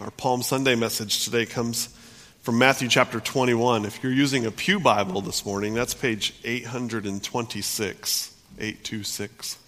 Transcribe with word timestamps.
Our 0.00 0.12
Palm 0.12 0.42
Sunday 0.42 0.76
message 0.76 1.24
today 1.24 1.44
comes 1.44 1.88
from 2.42 2.56
Matthew 2.56 2.86
chapter 2.86 3.18
21. 3.18 3.84
If 3.84 4.00
you're 4.00 4.12
using 4.12 4.46
a 4.46 4.52
Pew 4.52 4.78
Bible 4.78 5.20
this 5.22 5.44
morning, 5.44 5.74
that's 5.74 5.92
page 5.92 6.36
826. 6.44 8.32
826. 8.60 9.58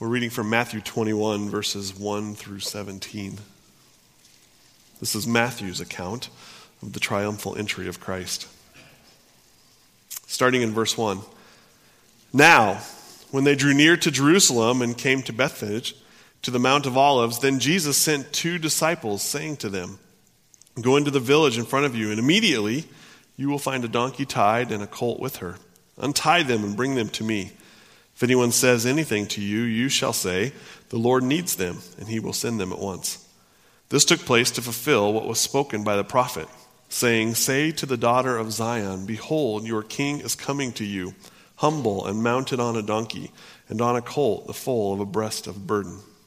We're 0.00 0.08
reading 0.08 0.30
from 0.30 0.48
Matthew 0.48 0.80
21, 0.80 1.50
verses 1.50 1.94
1 1.94 2.34
through 2.34 2.60
17. 2.60 3.36
This 5.00 5.14
is 5.14 5.26
Matthew's 5.26 5.80
account 5.80 6.30
of 6.80 6.94
the 6.94 7.00
triumphal 7.00 7.56
entry 7.56 7.86
of 7.88 8.00
Christ. 8.00 8.48
Starting 10.26 10.62
in 10.62 10.70
verse 10.70 10.96
1. 10.96 11.20
Now, 12.32 12.80
when 13.30 13.44
they 13.44 13.54
drew 13.54 13.74
near 13.74 13.98
to 13.98 14.10
Jerusalem 14.10 14.80
and 14.80 14.96
came 14.96 15.20
to 15.24 15.32
Bethphage, 15.34 15.94
to 16.44 16.50
the 16.50 16.58
Mount 16.58 16.84
of 16.84 16.96
Olives, 16.96 17.38
then 17.38 17.58
Jesus 17.58 17.96
sent 17.96 18.32
two 18.32 18.58
disciples, 18.58 19.22
saying 19.22 19.56
to 19.56 19.70
them, 19.70 19.98
Go 20.80 20.96
into 20.96 21.10
the 21.10 21.20
village 21.20 21.56
in 21.56 21.64
front 21.64 21.86
of 21.86 21.96
you, 21.96 22.10
and 22.10 22.18
immediately 22.18 22.84
you 23.36 23.48
will 23.48 23.58
find 23.58 23.82
a 23.82 23.88
donkey 23.88 24.26
tied 24.26 24.70
and 24.70 24.82
a 24.82 24.86
colt 24.86 25.20
with 25.20 25.36
her. 25.36 25.56
Untie 25.96 26.42
them 26.42 26.62
and 26.62 26.76
bring 26.76 26.96
them 26.96 27.08
to 27.10 27.24
me. 27.24 27.52
If 28.14 28.22
anyone 28.22 28.52
says 28.52 28.84
anything 28.84 29.26
to 29.28 29.40
you, 29.40 29.62
you 29.62 29.88
shall 29.88 30.12
say, 30.12 30.52
The 30.90 30.98
Lord 30.98 31.22
needs 31.22 31.56
them, 31.56 31.78
and 31.98 32.08
he 32.08 32.20
will 32.20 32.34
send 32.34 32.60
them 32.60 32.72
at 32.72 32.78
once. 32.78 33.26
This 33.88 34.04
took 34.04 34.20
place 34.20 34.50
to 34.52 34.62
fulfill 34.62 35.12
what 35.12 35.26
was 35.26 35.40
spoken 35.40 35.82
by 35.82 35.96
the 35.96 36.04
prophet, 36.04 36.48
saying, 36.90 37.36
Say 37.36 37.70
to 37.72 37.86
the 37.86 37.96
daughter 37.96 38.36
of 38.36 38.52
Zion, 38.52 39.06
Behold, 39.06 39.64
your 39.64 39.82
king 39.82 40.20
is 40.20 40.34
coming 40.34 40.72
to 40.72 40.84
you, 40.84 41.14
humble 41.56 42.06
and 42.06 42.22
mounted 42.22 42.60
on 42.60 42.76
a 42.76 42.82
donkey, 42.82 43.30
and 43.68 43.80
on 43.80 43.96
a 43.96 44.02
colt, 44.02 44.46
the 44.46 44.52
foal 44.52 44.92
of 44.92 45.00
a 45.00 45.06
breast 45.06 45.46
of 45.46 45.66
burden, 45.66 46.00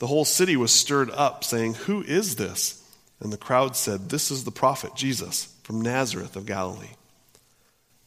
the 0.00 0.06
whole 0.06 0.24
city 0.24 0.56
was 0.56 0.72
stirred 0.72 1.10
up, 1.10 1.44
saying, 1.44 1.74
Who 1.74 2.02
is 2.02 2.36
this? 2.36 2.82
And 3.20 3.30
the 3.30 3.36
crowd 3.36 3.76
said, 3.76 4.08
This 4.08 4.30
is 4.30 4.44
the 4.44 4.50
prophet 4.50 4.96
Jesus 4.96 5.54
from 5.62 5.82
Nazareth 5.82 6.36
of 6.36 6.46
Galilee. 6.46 6.94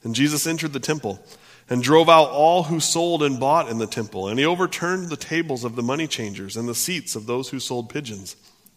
And 0.03 0.15
Jesus 0.15 0.47
entered 0.47 0.73
the 0.73 0.79
temple 0.79 1.23
and 1.69 1.83
drove 1.83 2.09
out 2.09 2.29
all 2.29 2.63
who 2.63 2.79
sold 2.79 3.21
and 3.21 3.39
bought 3.39 3.69
in 3.69 3.77
the 3.77 3.85
temple. 3.85 4.27
And 4.27 4.39
he 4.39 4.45
overturned 4.45 5.09
the 5.09 5.15
tables 5.15 5.63
of 5.63 5.75
the 5.75 5.83
money 5.83 6.07
changers 6.07 6.57
and 6.57 6.67
the 6.67 6.75
seats 6.75 7.15
of 7.15 7.27
those 7.27 7.49
who 7.49 7.59
sold 7.59 7.89
pigeons. 7.89 8.35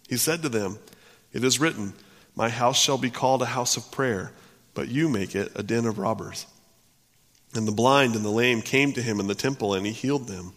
He 0.09 0.19
said 0.19 0.43
to 0.43 0.51
them, 0.51 0.79
It 1.33 1.43
is 1.43 1.59
written, 1.59 1.95
My 2.37 2.51
house 2.51 2.79
shall 2.79 2.99
be 2.99 3.11
called 3.11 3.41
a 3.41 3.47
house 3.47 3.79
of 3.79 3.91
prayer, 3.91 4.33
but 4.75 4.89
you 4.89 5.09
make 5.09 5.35
it 5.35 5.53
a 5.55 5.63
den 5.63 5.87
of 5.87 5.99
robbers. 5.99 6.47
And 7.55 7.67
the 7.67 7.73
blind 7.73 8.15
and 8.15 8.25
the 8.25 8.31
lame 8.31 8.61
came 8.61 8.93
to 8.93 9.01
him 9.01 9.21
in 9.21 9.27
the 9.27 9.35
temple, 9.35 9.73
and 9.73 9.87
he 9.87 9.93
healed 9.93 10.29
them. 10.29 10.53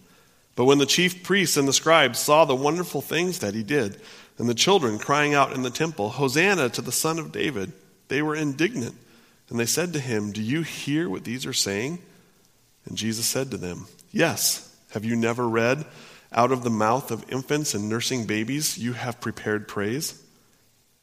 But 0.60 0.66
when 0.66 0.78
the 0.78 0.86
chief 0.86 1.24
priests 1.24 1.56
and 1.56 1.70
the 1.70 1.72
scribes 1.72 2.20
saw 2.20 2.44
the 2.44 2.54
wonderful 2.54 3.00
things 3.00 3.40
that 3.40 3.54
he 3.54 3.64
did, 3.64 4.02
and 4.38 4.50
the 4.50 4.54
children 4.54 5.00
crying 5.00 5.34
out 5.34 5.54
in 5.54 5.62
the 5.62 5.70
temple, 5.70 6.10
Hosanna 6.10 6.68
to 6.72 6.82
the 6.82 6.92
Son 6.92 7.18
of 7.18 7.32
David, 7.32 7.72
they 8.10 8.22
were 8.22 8.36
indignant. 8.36 8.98
And 9.48 9.58
they 9.58 9.66
said 9.66 9.94
to 9.94 10.02
him, 10.02 10.34
Do 10.34 10.42
you 10.42 10.64
hear 10.64 11.10
what 11.10 11.24
these 11.24 11.46
are 11.46 11.54
saying? 11.54 12.00
And 12.84 12.98
Jesus 12.98 13.26
said 13.26 13.52
to 13.52 13.58
them, 13.58 13.88
Yes. 14.12 14.76
Have 14.92 15.06
you 15.06 15.16
never 15.16 15.48
read, 15.48 15.86
Out 16.34 16.52
of 16.52 16.64
the 16.64 16.70
mouth 16.70 17.10
of 17.10 17.32
infants 17.32 17.74
and 17.74 17.88
nursing 17.88 18.26
babies 18.26 18.78
you 18.78 18.92
have 18.92 19.22
prepared 19.22 19.66
praise? 19.66 20.22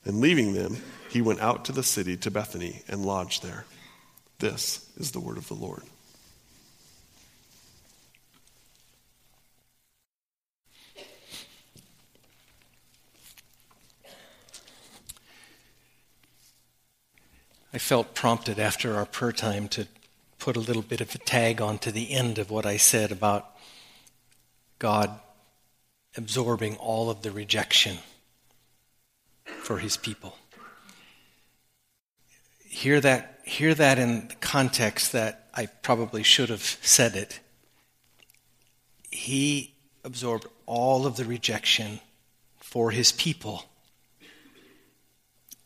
And 0.05 0.21
leaving 0.21 0.53
them, 0.53 0.77
he 1.09 1.23
went 1.23 1.41
out 1.41 1.65
to 1.65 1.73
the 1.73 1.83
city 1.83 2.19
to 2.19 2.31
Bethany 2.31 2.83
and 2.89 3.07
lodged 3.07 3.43
there. 3.43 3.65
This 4.39 4.87
is 4.99 5.13
the 5.13 5.21
word 5.21 5.39
of 5.39 5.49
the 5.49 5.55
Lord. 5.55 5.85
I 17.77 17.79
felt 17.79 18.15
prompted 18.15 18.59
after 18.59 18.97
our 18.97 19.05
prayer 19.05 19.33
time 19.33 19.69
to 19.69 19.87
put 20.39 20.57
a 20.57 20.61
little 20.61 20.81
bit 20.81 21.03
of 21.03 21.15
a 21.15 21.19
tag 21.19 21.61
onto 21.61 21.91
the 21.91 22.11
end 22.11 22.39
of 22.39 22.51
what 22.51 22.65
I 22.65 22.79
said 22.79 23.13
about 23.13 23.55
God 24.79 25.21
absorbing 26.17 26.77
all 26.77 27.11
of 27.11 27.21
the 27.21 27.31
rejection 27.31 27.99
for 29.45 29.77
his 29.77 29.99
people. 29.99 30.39
Hear 32.67 32.99
that, 33.03 33.41
hear 33.45 33.75
that 33.75 33.99
in 33.99 34.29
the 34.29 34.35
context 34.37 35.13
that 35.13 35.51
I 35.53 35.67
probably 35.67 36.23
should 36.23 36.49
have 36.49 36.79
said 36.81 37.15
it. 37.15 37.41
He 39.11 39.75
absorbed 40.03 40.47
all 40.65 41.05
of 41.05 41.17
the 41.17 41.27
rejection 41.27 42.01
for 42.59 42.91
his 42.91 43.13
people, 43.13 43.67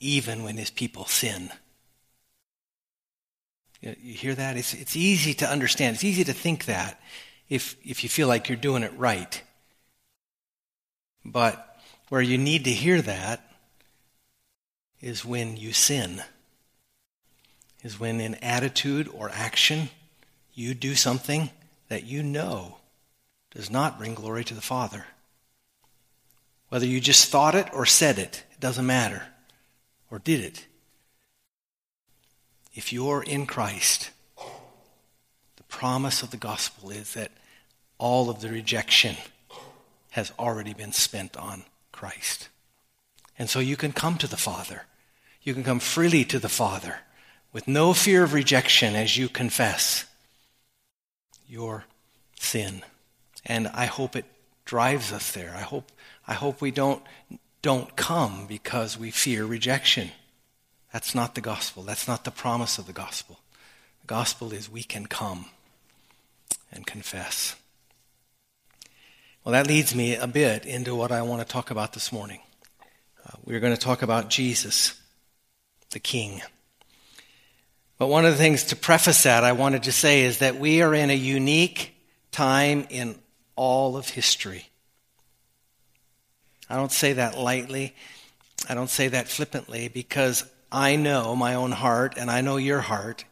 even 0.00 0.42
when 0.42 0.56
his 0.56 0.70
people 0.70 1.04
sin. 1.04 1.52
You 3.80 3.94
hear 4.14 4.34
that? 4.34 4.56
It's, 4.56 4.74
it's 4.74 4.96
easy 4.96 5.32
to 5.34 5.48
understand. 5.48 5.94
It's 5.94 6.04
easy 6.04 6.24
to 6.24 6.32
think 6.32 6.66
that 6.66 7.00
if, 7.48 7.76
if 7.84 8.02
you 8.02 8.10
feel 8.10 8.28
like 8.28 8.48
you're 8.48 8.56
doing 8.56 8.82
it 8.82 8.92
right. 8.96 9.42
But 11.24 11.78
where 12.08 12.20
you 12.20 12.36
need 12.36 12.64
to 12.64 12.70
hear 12.70 13.00
that 13.02 13.40
is 15.00 15.24
when 15.24 15.56
you 15.56 15.72
sin, 15.72 16.22
is 17.82 17.98
when 17.98 18.20
in 18.20 18.34
attitude 18.36 19.08
or 19.08 19.30
action 19.30 19.88
you 20.52 20.74
do 20.74 20.94
something 20.94 21.50
that 21.88 22.04
you 22.04 22.22
know 22.22 22.76
does 23.50 23.70
not 23.70 23.98
bring 23.98 24.14
glory 24.14 24.44
to 24.44 24.54
the 24.54 24.60
Father. 24.60 25.06
Whether 26.68 26.86
you 26.86 27.00
just 27.00 27.30
thought 27.30 27.54
it 27.54 27.68
or 27.72 27.86
said 27.86 28.18
it, 28.18 28.44
it 28.52 28.60
doesn't 28.60 28.86
matter, 28.86 29.22
or 30.10 30.18
did 30.18 30.40
it 30.40 30.66
if 32.74 32.92
you're 32.92 33.22
in 33.22 33.46
Christ, 33.46 34.10
the 35.56 35.62
promise 35.68 36.22
of 36.22 36.30
the 36.30 36.36
gospel 36.36 36.90
is 36.90 37.14
that 37.14 37.32
all 37.98 38.30
of 38.30 38.40
the 38.40 38.50
rejection 38.50 39.16
has 40.10 40.32
already 40.38 40.74
been 40.74 40.92
spent 40.92 41.36
on 41.36 41.64
Christ. 41.92 42.48
And 43.38 43.48
so 43.48 43.60
you 43.60 43.76
can 43.76 43.92
come 43.92 44.18
to 44.18 44.26
the 44.26 44.36
Father. 44.36 44.84
You 45.42 45.54
can 45.54 45.64
come 45.64 45.80
freely 45.80 46.24
to 46.26 46.38
the 46.38 46.48
Father 46.48 47.00
with 47.52 47.66
no 47.66 47.92
fear 47.92 48.24
of 48.24 48.34
rejection 48.34 48.94
as 48.94 49.16
you 49.16 49.28
confess 49.28 50.06
your 51.48 51.84
sin. 52.38 52.82
And 53.44 53.68
I 53.68 53.86
hope 53.86 54.14
it 54.14 54.26
drives 54.64 55.12
us 55.12 55.32
there. 55.32 55.52
I 55.56 55.62
hope, 55.62 55.90
I 56.28 56.34
hope 56.34 56.60
we 56.60 56.70
don't, 56.70 57.02
don't 57.62 57.96
come 57.96 58.46
because 58.46 58.98
we 58.98 59.10
fear 59.10 59.44
rejection. 59.44 60.10
That's 60.92 61.14
not 61.14 61.34
the 61.34 61.40
gospel. 61.40 61.82
That's 61.82 62.08
not 62.08 62.24
the 62.24 62.30
promise 62.30 62.78
of 62.78 62.86
the 62.86 62.92
gospel. 62.92 63.40
The 64.00 64.06
gospel 64.06 64.52
is 64.52 64.68
we 64.70 64.82
can 64.82 65.06
come 65.06 65.46
and 66.72 66.86
confess. 66.86 67.56
Well, 69.44 69.52
that 69.52 69.66
leads 69.66 69.94
me 69.94 70.16
a 70.16 70.26
bit 70.26 70.66
into 70.66 70.94
what 70.94 71.12
I 71.12 71.22
want 71.22 71.40
to 71.40 71.50
talk 71.50 71.70
about 71.70 71.92
this 71.92 72.12
morning. 72.12 72.40
Uh, 73.26 73.36
we're 73.44 73.60
going 73.60 73.74
to 73.74 73.80
talk 73.80 74.02
about 74.02 74.28
Jesus, 74.28 75.00
the 75.90 76.00
King. 76.00 76.42
But 77.96 78.08
one 78.08 78.24
of 78.24 78.32
the 78.32 78.38
things 78.38 78.64
to 78.64 78.76
preface 78.76 79.22
that 79.22 79.44
I 79.44 79.52
wanted 79.52 79.84
to 79.84 79.92
say 79.92 80.22
is 80.22 80.38
that 80.38 80.56
we 80.56 80.82
are 80.82 80.94
in 80.94 81.10
a 81.10 81.14
unique 81.14 81.94
time 82.32 82.86
in 82.90 83.18
all 83.56 83.96
of 83.96 84.08
history. 84.08 84.66
I 86.68 86.76
don't 86.76 86.92
say 86.92 87.14
that 87.14 87.38
lightly. 87.38 87.94
I 88.68 88.74
don't 88.74 88.90
say 88.90 89.08
that 89.08 89.28
flippantly 89.28 89.88
because 89.88 90.44
I 90.72 90.96
know 90.96 91.34
my 91.34 91.54
own 91.54 91.72
heart 91.72 92.14
and 92.16 92.30
I 92.30 92.40
know 92.40 92.56
your 92.56 92.80
heart. 92.80 93.24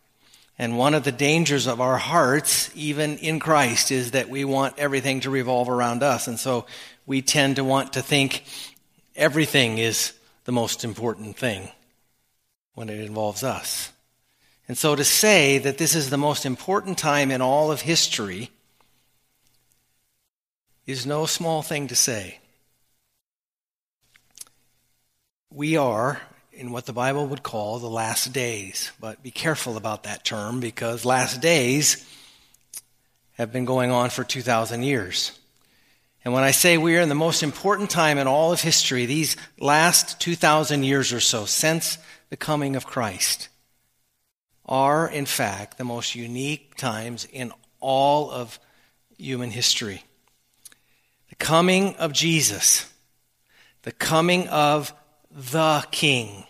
And 0.58 0.76
one 0.76 0.94
of 0.94 1.04
the 1.04 1.12
dangers 1.12 1.66
of 1.68 1.80
our 1.80 1.98
hearts, 1.98 2.70
even 2.74 3.18
in 3.18 3.38
Christ, 3.38 3.92
is 3.92 4.10
that 4.10 4.28
we 4.28 4.44
want 4.44 4.78
everything 4.78 5.20
to 5.20 5.30
revolve 5.30 5.68
around 5.68 6.02
us. 6.02 6.26
And 6.26 6.38
so 6.38 6.66
we 7.06 7.22
tend 7.22 7.56
to 7.56 7.64
want 7.64 7.92
to 7.92 8.02
think 8.02 8.42
everything 9.14 9.78
is 9.78 10.14
the 10.44 10.52
most 10.52 10.82
important 10.82 11.36
thing 11.36 11.68
when 12.74 12.88
it 12.88 13.00
involves 13.00 13.44
us. 13.44 13.92
And 14.66 14.76
so 14.76 14.96
to 14.96 15.04
say 15.04 15.58
that 15.58 15.78
this 15.78 15.94
is 15.94 16.10
the 16.10 16.18
most 16.18 16.44
important 16.44 16.98
time 16.98 17.30
in 17.30 17.40
all 17.40 17.70
of 17.70 17.80
history 17.80 18.50
is 20.86 21.06
no 21.06 21.26
small 21.26 21.62
thing 21.62 21.88
to 21.88 21.94
say. 21.94 22.40
We 25.50 25.76
are, 25.76 26.20
in 26.58 26.72
what 26.72 26.86
the 26.86 26.92
Bible 26.92 27.26
would 27.28 27.44
call 27.44 27.78
the 27.78 27.88
last 27.88 28.32
days. 28.32 28.90
But 29.00 29.22
be 29.22 29.30
careful 29.30 29.76
about 29.76 30.02
that 30.02 30.24
term 30.24 30.58
because 30.58 31.04
last 31.04 31.40
days 31.40 32.04
have 33.34 33.52
been 33.52 33.64
going 33.64 33.92
on 33.92 34.10
for 34.10 34.24
2,000 34.24 34.82
years. 34.82 35.38
And 36.24 36.34
when 36.34 36.42
I 36.42 36.50
say 36.50 36.76
we 36.76 36.96
are 36.96 37.00
in 37.00 37.08
the 37.08 37.14
most 37.14 37.44
important 37.44 37.90
time 37.90 38.18
in 38.18 38.26
all 38.26 38.52
of 38.52 38.60
history, 38.60 39.06
these 39.06 39.36
last 39.60 40.20
2,000 40.20 40.82
years 40.82 41.12
or 41.12 41.20
so 41.20 41.44
since 41.44 41.96
the 42.28 42.36
coming 42.36 42.74
of 42.74 42.84
Christ 42.84 43.48
are, 44.66 45.08
in 45.08 45.26
fact, 45.26 45.78
the 45.78 45.84
most 45.84 46.16
unique 46.16 46.74
times 46.74 47.26
in 47.32 47.52
all 47.80 48.30
of 48.32 48.58
human 49.16 49.52
history. 49.52 50.02
The 51.28 51.36
coming 51.36 51.94
of 51.96 52.12
Jesus, 52.12 52.92
the 53.82 53.92
coming 53.92 54.48
of 54.48 54.92
the 55.30 55.86
King, 55.92 56.44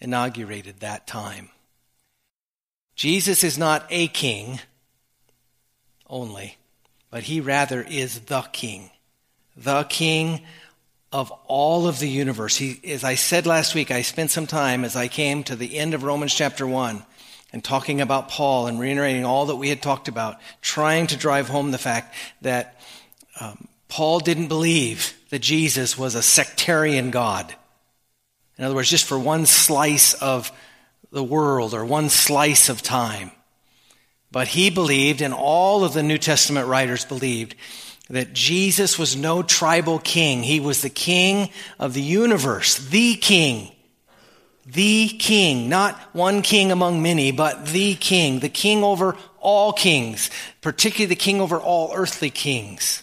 inaugurated 0.00 0.80
that 0.80 1.06
time. 1.06 1.50
Jesus 2.94 3.44
is 3.44 3.56
not 3.56 3.86
a 3.90 4.08
king 4.08 4.60
only, 6.08 6.56
but 7.10 7.24
he 7.24 7.40
rather 7.40 7.82
is 7.82 8.20
the 8.20 8.42
king, 8.52 8.90
the 9.56 9.84
king 9.84 10.40
of 11.12 11.30
all 11.46 11.86
of 11.86 11.98
the 12.00 12.08
universe. 12.08 12.56
He, 12.56 12.80
as 12.90 13.04
I 13.04 13.14
said 13.14 13.46
last 13.46 13.74
week, 13.74 13.90
I 13.90 14.02
spent 14.02 14.30
some 14.30 14.46
time 14.46 14.84
as 14.84 14.96
I 14.96 15.08
came 15.08 15.42
to 15.44 15.56
the 15.56 15.78
end 15.78 15.94
of 15.94 16.02
Romans 16.02 16.34
chapter 16.34 16.66
1 16.66 17.02
and 17.52 17.64
talking 17.64 18.00
about 18.00 18.28
Paul 18.28 18.66
and 18.66 18.78
reiterating 18.78 19.24
all 19.24 19.46
that 19.46 19.56
we 19.56 19.70
had 19.70 19.80
talked 19.80 20.08
about, 20.08 20.38
trying 20.60 21.06
to 21.08 21.16
drive 21.16 21.48
home 21.48 21.70
the 21.70 21.78
fact 21.78 22.14
that 22.42 22.80
um, 23.40 23.68
Paul 23.88 24.20
didn't 24.20 24.48
believe 24.48 25.14
that 25.30 25.38
Jesus 25.40 25.96
was 25.96 26.14
a 26.14 26.22
sectarian 26.22 27.10
God. 27.10 27.54
In 28.58 28.64
other 28.64 28.74
words, 28.74 28.90
just 28.90 29.04
for 29.04 29.18
one 29.18 29.46
slice 29.46 30.14
of 30.14 30.50
the 31.12 31.22
world 31.22 31.74
or 31.74 31.84
one 31.84 32.08
slice 32.08 32.68
of 32.68 32.82
time. 32.82 33.30
But 34.30 34.48
he 34.48 34.68
believed, 34.68 35.22
and 35.22 35.32
all 35.32 35.84
of 35.84 35.94
the 35.94 36.02
New 36.02 36.18
Testament 36.18 36.66
writers 36.66 37.04
believed, 37.04 37.54
that 38.10 38.32
Jesus 38.32 38.98
was 38.98 39.16
no 39.16 39.42
tribal 39.42 39.98
king. 39.98 40.42
He 40.42 40.60
was 40.60 40.82
the 40.82 40.90
king 40.90 41.50
of 41.78 41.94
the 41.94 42.02
universe, 42.02 42.76
the 42.76 43.14
king. 43.14 43.72
The 44.66 45.08
king, 45.08 45.70
not 45.70 45.98
one 46.14 46.42
king 46.42 46.70
among 46.70 47.02
many, 47.02 47.32
but 47.32 47.66
the 47.66 47.94
king, 47.94 48.40
the 48.40 48.50
king 48.50 48.84
over 48.84 49.16
all 49.40 49.72
kings, 49.72 50.30
particularly 50.60 51.06
the 51.06 51.16
king 51.16 51.40
over 51.40 51.58
all 51.58 51.92
earthly 51.94 52.28
kings. 52.28 53.02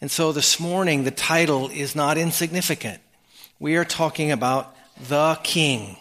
And 0.00 0.10
so 0.10 0.32
this 0.32 0.60
morning, 0.60 1.04
the 1.04 1.10
title 1.10 1.70
is 1.70 1.96
not 1.96 2.18
insignificant. 2.18 3.01
We 3.62 3.76
are 3.76 3.84
talking 3.84 4.32
about 4.32 4.74
the 5.08 5.38
king, 5.44 5.96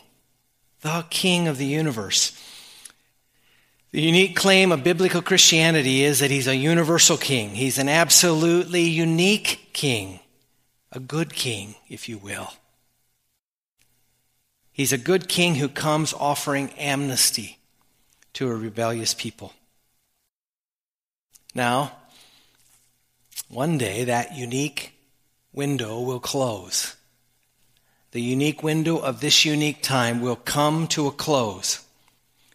the 0.81 1.05
king 1.11 1.47
of 1.47 1.59
the 1.59 1.65
universe. 1.67 2.31
The 3.91 4.01
unique 4.01 4.35
claim 4.35 4.71
of 4.71 4.83
biblical 4.83 5.21
Christianity 5.21 6.03
is 6.03 6.17
that 6.21 6.31
he's 6.31 6.47
a 6.47 6.55
universal 6.55 7.17
king. 7.17 7.49
He's 7.51 7.77
an 7.77 7.87
absolutely 7.87 8.81
unique 8.81 9.69
king, 9.73 10.21
a 10.91 10.99
good 10.99 11.35
king, 11.35 11.75
if 11.87 12.09
you 12.09 12.17
will. 12.17 12.51
He's 14.71 14.91
a 14.91 14.97
good 14.97 15.29
king 15.29 15.53
who 15.53 15.69
comes 15.69 16.15
offering 16.15 16.71
amnesty 16.79 17.59
to 18.33 18.47
a 18.47 18.55
rebellious 18.55 19.13
people. 19.13 19.53
Now, 21.53 21.91
one 23.49 23.77
day 23.77 24.05
that 24.05 24.35
unique 24.35 24.93
window 25.53 26.01
will 26.01 26.19
close. 26.19 26.95
The 28.11 28.21
unique 28.21 28.61
window 28.61 28.97
of 28.97 29.21
this 29.21 29.45
unique 29.45 29.81
time 29.81 30.21
will 30.21 30.35
come 30.35 30.87
to 30.87 31.07
a 31.07 31.11
close 31.11 31.85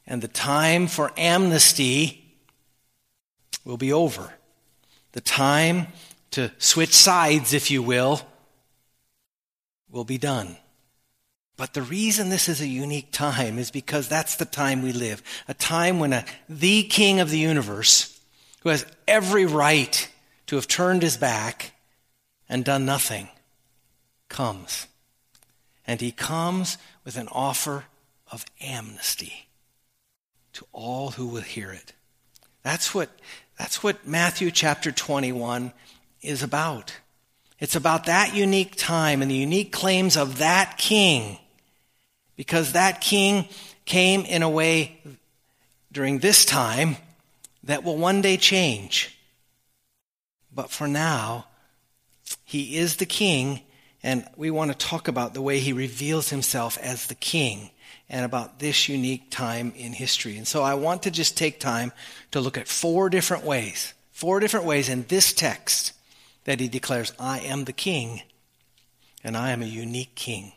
and 0.06 0.23
the 0.23 0.29
time 0.29 0.87
for 0.87 1.12
amnesty 1.17 2.25
will 3.64 3.76
be 3.76 3.93
over. 3.93 4.35
The 5.12 5.20
time 5.20 5.88
to 6.32 6.53
switch 6.58 6.94
sides, 6.94 7.53
if 7.53 7.70
you 7.70 7.82
will, 7.82 8.20
will 9.91 10.05
be 10.05 10.19
done. 10.19 10.56
But 11.56 11.73
the 11.73 11.82
reason 11.82 12.29
this 12.29 12.49
is 12.49 12.61
a 12.61 12.67
unique 12.67 13.12
time 13.12 13.58
is 13.58 13.70
because 13.70 14.08
that's 14.08 14.37
the 14.37 14.44
time 14.44 14.82
we 14.82 14.93
live. 14.93 15.23
A 15.49 15.55
time 15.55 15.99
when 15.99 16.12
a, 16.12 16.25
the 16.49 16.82
king 16.85 17.19
of 17.19 17.31
the 17.31 17.38
universe, 17.38 18.20
who 18.61 18.69
has 18.69 18.87
every 19.08 19.47
right 19.47 20.08
to 20.49 20.56
have 20.56 20.69
turned 20.69 21.03
his 21.03 21.17
back 21.17 21.73
and 22.49 22.64
done 22.64 22.85
nothing, 22.85 23.29
comes. 24.29 24.87
And 25.87 26.00
he 26.00 26.11
comes 26.11 26.79
with 27.05 27.17
an 27.17 27.29
offer 27.31 27.85
of 28.31 28.44
amnesty 28.61 29.49
to 30.55 30.67
all 30.73 31.12
who 31.12 31.27
will 31.27 31.43
hear 31.43 31.71
it. 31.71 31.93
That's 32.62 32.94
what, 32.94 33.11
that's 33.59 33.83
what 33.83 34.06
Matthew 34.06 34.50
chapter 34.50 34.91
21 34.91 35.73
is 36.23 36.43
about. 36.43 36.97
It's 37.59 37.77
about 37.77 38.06
that 38.06 38.35
unique 38.35 38.75
time 38.77 39.23
and 39.23 39.31
the 39.31 39.37
unique 39.37 39.73
claims 39.73 40.17
of 40.17 40.38
that 40.38 40.77
king. 40.77 41.38
Because 42.37 42.73
that 42.73 43.00
king 43.00 43.49
came 43.85 44.23
in 44.23 44.43
a 44.43 44.50
way 44.50 45.00
during 45.93 46.19
this 46.19 46.44
time 46.44 46.97
that 47.62 47.85
will 47.85 47.97
one 47.97 48.21
day 48.21 48.37
change. 48.37 49.17
But 50.53 50.71
for 50.71 50.89
now, 50.89 51.47
he 52.44 52.77
is 52.77 52.97
the 52.97 53.06
king, 53.06 53.61
and 54.06 54.25
we 54.37 54.53
want 54.53 54.70
to 54.70 54.79
talk 54.79 55.08
about 55.08 55.35
the 55.35 55.43
way 55.43 55.58
he 55.58 55.73
reveals 55.73 56.29
himself 56.29 56.79
as 56.79 57.08
the 57.08 57.17
king 57.17 57.70
and 58.08 58.25
about 58.25 58.61
this 58.61 58.88
unique 58.88 59.32
time 59.32 59.73
in 59.76 59.93
history. 59.93 60.37
And 60.37 60.47
so 60.47 60.62
I 60.62 60.75
want 60.75 61.03
to 61.03 61.11
just 61.11 61.37
take 61.37 61.58
time 61.58 61.91
to 62.31 62.41
look 62.41 62.56
at 62.56 62.69
four 62.69 63.11
different 63.11 63.43
ways, 63.43 63.94
four 64.12 64.38
different 64.38 64.64
ways 64.64 64.88
in 64.88 65.06
this 65.08 65.32
text 65.32 65.93
that 66.44 66.61
he 66.61 66.69
declares, 66.69 67.12
I 67.19 67.41
am 67.41 67.64
the 67.64 67.73
king, 67.73 68.23
and 69.25 69.37
I 69.37 69.50
am 69.50 69.61
a 69.61 69.67
unique 69.67 70.14
king, 70.14 70.53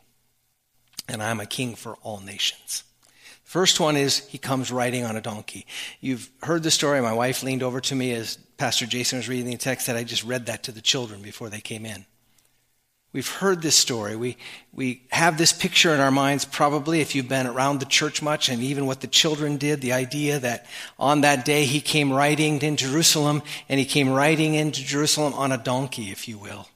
and 1.08 1.24
I 1.24 1.32
am 1.32 1.40
a 1.40 1.48
king 1.48 1.74
for 1.74 1.96
all 2.04 2.20
nations. 2.20 2.84
First 3.44 3.80
one 3.80 3.98
is 3.98 4.28
he 4.28 4.38
comes 4.38 4.72
riding 4.72 5.06
on 5.06 5.16
a 5.16 5.22
donkey. 5.22 5.66
You've 6.02 6.30
heard 6.44 6.62
the 6.62 6.70
story. 6.70 7.02
My 7.02 7.14
wife 7.14 7.42
leaned 7.42 7.64
over 7.64 7.82
to 7.82 7.96
me 7.96 8.12
as 8.12 8.38
Pastor 8.58 8.86
Jason 8.86 9.18
was 9.18 9.28
reading 9.28 9.50
the 9.50 9.58
text, 9.58 9.88
that 9.88 9.96
I 9.96 10.04
just 10.04 10.24
read 10.24 10.46
that 10.46 10.62
to 10.66 10.72
the 10.72 10.82
children 10.82 11.24
before 11.24 11.50
they 11.50 11.62
came 11.62 11.88
in. 11.88 12.06
We've 13.12 13.28
heard 13.28 13.64
this 13.64 13.76
story. 13.76 14.16
We, 14.16 14.38
we 14.72 15.02
have 15.10 15.38
this 15.38 15.52
picture 15.52 15.96
in 15.96 16.00
our 16.00 16.12
minds, 16.12 16.46
probably, 16.46 17.02
if 17.02 17.16
you've 17.16 17.28
been 17.28 17.48
around 17.48 17.80
the 17.80 17.88
church 17.88 18.22
much, 18.22 18.50
and 18.50 18.62
even 18.62 18.86
what 18.86 19.02
the 19.02 19.08
children 19.08 19.58
did, 19.58 19.82
the 19.82 19.94
idea 19.94 20.38
that 20.40 20.68
on 21.00 21.22
that 21.22 21.44
day 21.44 21.66
he 21.66 21.82
came 21.82 22.14
riding 22.14 22.62
in 22.62 22.78
Jerusalem, 22.78 23.42
and 23.68 23.80
he 23.80 23.86
came 23.86 24.12
riding 24.12 24.54
into 24.54 24.84
Jerusalem 24.84 25.34
on 25.34 25.52
a 25.52 25.58
donkey, 25.58 26.12
if 26.12 26.28
you 26.28 26.38
will. 26.38 26.68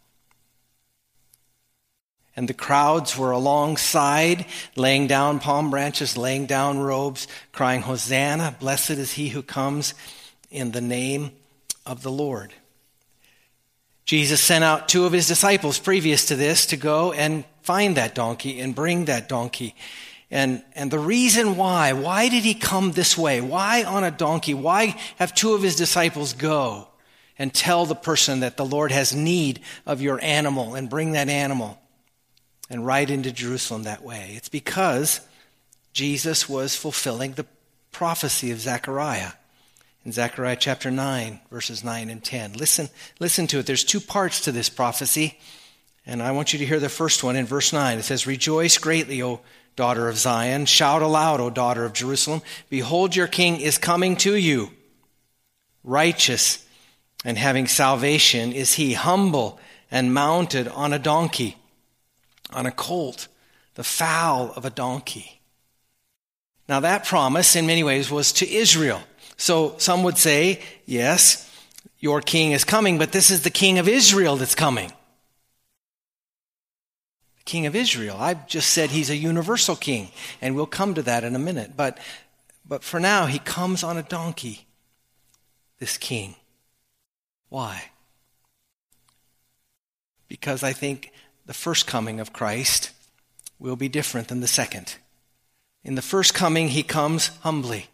And 2.35 2.47
the 2.47 2.55
crowds 2.55 3.15
were 3.15 3.29
alongside, 3.29 4.47
laying 4.75 5.05
down 5.05 5.39
palm 5.39 5.69
branches, 5.69 6.17
laying 6.17 6.47
down 6.47 6.79
robes, 6.79 7.27
crying, 7.51 7.81
Hosanna, 7.81 8.55
blessed 8.59 8.91
is 8.91 9.13
he 9.13 9.29
who 9.29 9.43
comes 9.43 9.93
in 10.49 10.71
the 10.71 10.81
name 10.81 11.29
of 11.85 12.01
the 12.01 12.11
Lord. 12.11 12.53
Jesus 14.13 14.41
sent 14.41 14.63
out 14.63 14.87
two 14.87 15.07
of 15.07 15.11
his 15.11 15.27
disciples 15.27 15.79
previous 15.79 16.25
to 16.25 16.35
this 16.35 16.67
to 16.67 16.77
go 16.77 17.13
and 17.13 17.43
find 17.63 17.97
that 17.97 18.13
donkey 18.13 18.59
and 18.59 18.75
bring 18.75 19.05
that 19.05 19.27
donkey. 19.27 19.73
And, 20.29 20.61
and 20.75 20.91
the 20.91 20.99
reason 20.99 21.57
why, 21.57 21.93
why 21.93 22.29
did 22.29 22.43
he 22.43 22.53
come 22.53 22.91
this 22.91 23.17
way? 23.17 23.41
Why 23.41 23.83
on 23.83 24.03
a 24.03 24.11
donkey? 24.11 24.53
Why 24.53 24.95
have 25.15 25.33
two 25.33 25.55
of 25.55 25.63
his 25.63 25.75
disciples 25.75 26.33
go 26.33 26.89
and 27.39 27.51
tell 27.51 27.87
the 27.87 27.95
person 27.95 28.41
that 28.41 28.55
the 28.55 28.67
Lord 28.67 28.91
has 28.91 29.15
need 29.15 29.61
of 29.83 29.99
your 29.99 30.23
animal 30.23 30.75
and 30.75 30.91
bring 30.91 31.13
that 31.13 31.27
animal 31.27 31.79
and 32.69 32.85
ride 32.85 33.09
into 33.09 33.31
Jerusalem 33.31 33.81
that 33.85 34.03
way? 34.03 34.33
It's 34.35 34.47
because 34.47 35.21
Jesus 35.91 36.47
was 36.47 36.75
fulfilling 36.75 37.31
the 37.31 37.47
prophecy 37.91 38.51
of 38.51 38.59
Zechariah 38.59 39.31
in 40.05 40.11
Zechariah 40.11 40.57
chapter 40.59 40.91
9, 40.91 41.39
verses 41.49 41.83
9 41.83 42.09
and 42.09 42.23
10. 42.23 42.53
Listen, 42.53 42.89
listen 43.19 43.47
to 43.47 43.59
it. 43.59 43.65
There's 43.65 43.83
two 43.83 44.01
parts 44.01 44.41
to 44.41 44.51
this 44.51 44.69
prophecy, 44.69 45.39
and 46.05 46.21
I 46.21 46.31
want 46.31 46.51
you 46.51 46.59
to 46.59 46.65
hear 46.65 46.79
the 46.79 46.89
first 46.89 47.23
one 47.23 47.35
in 47.35 47.45
verse 47.45 47.71
9. 47.71 47.97
It 47.97 48.03
says, 48.03 48.27
Rejoice 48.27 48.77
greatly, 48.77 49.21
O 49.21 49.41
daughter 49.75 50.09
of 50.09 50.17
Zion. 50.17 50.65
Shout 50.65 51.01
aloud, 51.01 51.39
O 51.39 51.49
daughter 51.49 51.85
of 51.85 51.93
Jerusalem. 51.93 52.41
Behold, 52.69 53.15
your 53.15 53.27
king 53.27 53.59
is 53.59 53.77
coming 53.77 54.17
to 54.17 54.35
you. 54.35 54.71
Righteous 55.83 56.65
and 57.23 57.37
having 57.37 57.67
salvation 57.67 58.51
is 58.51 58.73
he, 58.73 58.93
humble 58.93 59.59
and 59.89 60.13
mounted 60.13 60.67
on 60.67 60.91
a 60.91 60.99
donkey, 60.99 61.55
on 62.51 62.65
a 62.65 62.71
colt, 62.71 63.27
the 63.75 63.83
foal 63.83 64.51
of 64.55 64.65
a 64.65 64.69
donkey. 64.69 65.39
Now, 66.67 66.79
that 66.81 67.05
promise, 67.05 67.55
in 67.55 67.67
many 67.67 67.83
ways, 67.83 68.09
was 68.09 68.31
to 68.33 68.49
Israel. 68.49 69.01
So 69.37 69.75
some 69.77 70.03
would 70.03 70.17
say, 70.17 70.61
yes, 70.85 71.49
your 71.99 72.21
king 72.21 72.51
is 72.51 72.63
coming, 72.63 72.97
but 72.97 73.11
this 73.11 73.31
is 73.31 73.43
the 73.43 73.49
king 73.49 73.79
of 73.79 73.87
Israel 73.87 74.35
that's 74.35 74.55
coming. 74.55 74.89
The 77.37 77.43
king 77.45 77.65
of 77.65 77.75
Israel. 77.75 78.17
I've 78.19 78.47
just 78.47 78.69
said 78.69 78.89
he's 78.89 79.09
a 79.09 79.15
universal 79.15 79.75
king, 79.75 80.09
and 80.41 80.55
we'll 80.55 80.65
come 80.65 80.93
to 80.93 81.01
that 81.03 81.23
in 81.23 81.35
a 81.35 81.39
minute. 81.39 81.77
But, 81.77 81.97
but 82.67 82.83
for 82.83 82.99
now, 82.99 83.25
he 83.25 83.39
comes 83.39 83.83
on 83.83 83.97
a 83.97 84.03
donkey, 84.03 84.65
this 85.79 85.97
king. 85.97 86.35
Why? 87.49 87.85
Because 90.27 90.63
I 90.63 90.73
think 90.73 91.11
the 91.45 91.53
first 91.53 91.85
coming 91.85 92.19
of 92.19 92.33
Christ 92.33 92.91
will 93.59 93.75
be 93.75 93.87
different 93.87 94.27
than 94.27 94.39
the 94.39 94.47
second. 94.47 94.95
In 95.83 95.95
the 95.95 96.01
first 96.01 96.33
coming, 96.33 96.69
he 96.69 96.83
comes 96.83 97.27
humbly. 97.41 97.87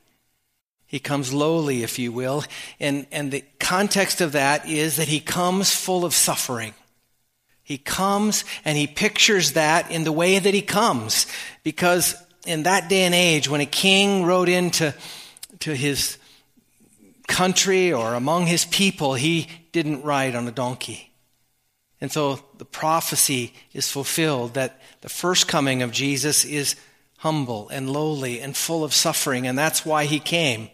He 0.89 0.99
comes 0.99 1.31
lowly, 1.31 1.83
if 1.83 1.99
you 1.99 2.11
will. 2.11 2.43
And, 2.79 3.05
and 3.11 3.31
the 3.31 3.43
context 3.59 4.21
of 4.21 4.31
that 4.31 4.67
is 4.67 4.95
that 4.95 5.07
he 5.07 5.19
comes 5.19 5.71
full 5.71 6.03
of 6.03 6.15
suffering. 6.15 6.73
He 7.61 7.77
comes 7.77 8.43
and 8.65 8.75
he 8.75 8.87
pictures 8.87 9.51
that 9.51 9.91
in 9.91 10.03
the 10.03 10.11
way 10.11 10.39
that 10.39 10.55
he 10.55 10.63
comes. 10.63 11.27
Because 11.61 12.15
in 12.47 12.63
that 12.63 12.89
day 12.89 13.03
and 13.03 13.13
age, 13.13 13.47
when 13.47 13.61
a 13.61 13.67
king 13.67 14.25
rode 14.25 14.49
into 14.49 14.95
to 15.59 15.75
his 15.75 16.17
country 17.27 17.93
or 17.93 18.15
among 18.15 18.47
his 18.47 18.65
people, 18.65 19.13
he 19.13 19.47
didn't 19.71 20.01
ride 20.01 20.33
on 20.33 20.47
a 20.47 20.51
donkey. 20.51 21.11
And 22.01 22.11
so 22.11 22.39
the 22.57 22.65
prophecy 22.65 23.53
is 23.73 23.91
fulfilled 23.91 24.55
that 24.55 24.81
the 25.01 25.09
first 25.09 25.47
coming 25.47 25.83
of 25.83 25.91
Jesus 25.91 26.45
is 26.45 26.75
humble 27.17 27.69
and 27.69 27.91
lowly 27.91 28.39
and 28.39 28.57
full 28.57 28.83
of 28.83 28.91
suffering, 28.91 29.45
and 29.45 29.55
that's 29.55 29.85
why 29.85 30.05
he 30.05 30.19
came. 30.19 30.69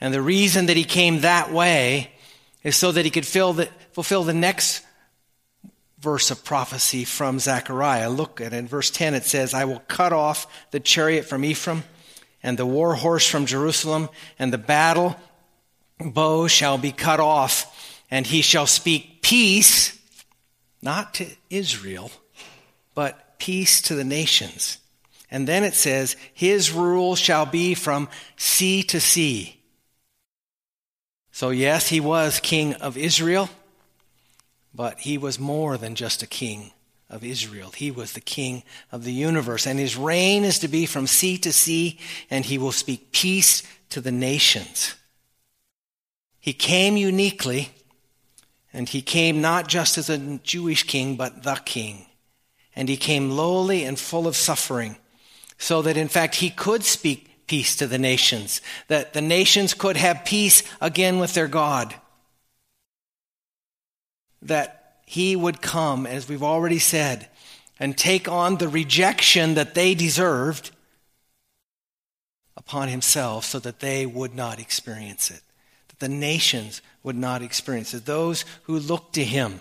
And 0.00 0.14
the 0.14 0.22
reason 0.22 0.66
that 0.66 0.76
he 0.76 0.84
came 0.84 1.20
that 1.20 1.52
way 1.52 2.10
is 2.62 2.76
so 2.76 2.92
that 2.92 3.04
he 3.04 3.10
could 3.10 3.24
the, 3.24 3.68
fulfill 3.92 4.24
the 4.24 4.34
next 4.34 4.84
verse 5.98 6.30
of 6.30 6.44
prophecy 6.44 7.04
from 7.04 7.38
Zechariah. 7.38 8.08
Look 8.08 8.40
at 8.40 8.52
it. 8.52 8.56
In 8.56 8.68
verse 8.68 8.90
10, 8.90 9.14
it 9.14 9.24
says, 9.24 9.54
I 9.54 9.64
will 9.64 9.82
cut 9.88 10.12
off 10.12 10.46
the 10.70 10.80
chariot 10.80 11.24
from 11.24 11.44
Ephraim 11.44 11.82
and 12.42 12.56
the 12.56 12.66
war 12.66 12.94
horse 12.94 13.26
from 13.26 13.46
Jerusalem, 13.46 14.08
and 14.38 14.52
the 14.52 14.58
battle 14.58 15.16
bow 15.98 16.46
shall 16.46 16.78
be 16.78 16.92
cut 16.92 17.18
off, 17.18 18.00
and 18.10 18.24
he 18.24 18.42
shall 18.42 18.66
speak 18.66 19.22
peace, 19.22 19.98
not 20.80 21.14
to 21.14 21.26
Israel, 21.50 22.12
but 22.94 23.38
peace 23.40 23.82
to 23.82 23.96
the 23.96 24.04
nations. 24.04 24.78
And 25.32 25.48
then 25.48 25.64
it 25.64 25.74
says, 25.74 26.16
His 26.32 26.70
rule 26.70 27.16
shall 27.16 27.44
be 27.44 27.74
from 27.74 28.08
sea 28.36 28.84
to 28.84 29.00
sea 29.00 29.57
so, 31.38 31.50
yes, 31.50 31.86
he 31.86 32.00
was 32.00 32.40
king 32.40 32.74
of 32.74 32.96
Israel, 32.96 33.48
but 34.74 34.98
he 34.98 35.16
was 35.16 35.38
more 35.38 35.76
than 35.76 35.94
just 35.94 36.20
a 36.20 36.26
king 36.26 36.72
of 37.08 37.22
Israel. 37.22 37.70
He 37.70 37.92
was 37.92 38.14
the 38.14 38.20
king 38.20 38.64
of 38.90 39.04
the 39.04 39.12
universe, 39.12 39.64
and 39.64 39.78
his 39.78 39.96
reign 39.96 40.42
is 40.42 40.58
to 40.58 40.66
be 40.66 40.84
from 40.84 41.06
sea 41.06 41.38
to 41.38 41.52
sea, 41.52 42.00
and 42.28 42.44
he 42.44 42.58
will 42.58 42.72
speak 42.72 43.12
peace 43.12 43.62
to 43.90 44.00
the 44.00 44.10
nations. 44.10 44.96
He 46.40 46.52
came 46.52 46.96
uniquely, 46.96 47.70
and 48.72 48.88
he 48.88 49.00
came 49.00 49.40
not 49.40 49.68
just 49.68 49.96
as 49.96 50.10
a 50.10 50.38
Jewish 50.38 50.82
king, 50.82 51.14
but 51.14 51.44
the 51.44 51.54
king. 51.64 52.06
And 52.74 52.88
he 52.88 52.96
came 52.96 53.30
lowly 53.30 53.84
and 53.84 53.96
full 53.96 54.26
of 54.26 54.34
suffering, 54.34 54.96
so 55.56 55.82
that 55.82 55.96
in 55.96 56.08
fact 56.08 56.34
he 56.34 56.50
could 56.50 56.82
speak 56.82 57.27
peace 57.48 57.74
to 57.76 57.86
the 57.86 57.98
nations, 57.98 58.60
that 58.86 59.12
the 59.12 59.20
nations 59.20 59.74
could 59.74 59.96
have 59.96 60.24
peace 60.24 60.62
again 60.80 61.18
with 61.18 61.34
their 61.34 61.48
God. 61.48 61.94
That 64.42 65.00
he 65.04 65.34
would 65.34 65.60
come, 65.60 66.06
as 66.06 66.28
we've 66.28 66.42
already 66.42 66.78
said, 66.78 67.28
and 67.80 67.96
take 67.96 68.28
on 68.28 68.56
the 68.56 68.68
rejection 68.68 69.54
that 69.54 69.74
they 69.74 69.94
deserved 69.94 70.70
upon 72.56 72.88
himself 72.88 73.44
so 73.44 73.58
that 73.60 73.80
they 73.80 74.04
would 74.04 74.34
not 74.34 74.60
experience 74.60 75.30
it, 75.30 75.40
that 75.88 75.98
the 75.98 76.08
nations 76.08 76.82
would 77.02 77.16
not 77.16 77.40
experience 77.40 77.94
it. 77.94 78.04
Those 78.04 78.44
who 78.64 78.78
looked 78.78 79.14
to 79.14 79.24
him 79.24 79.60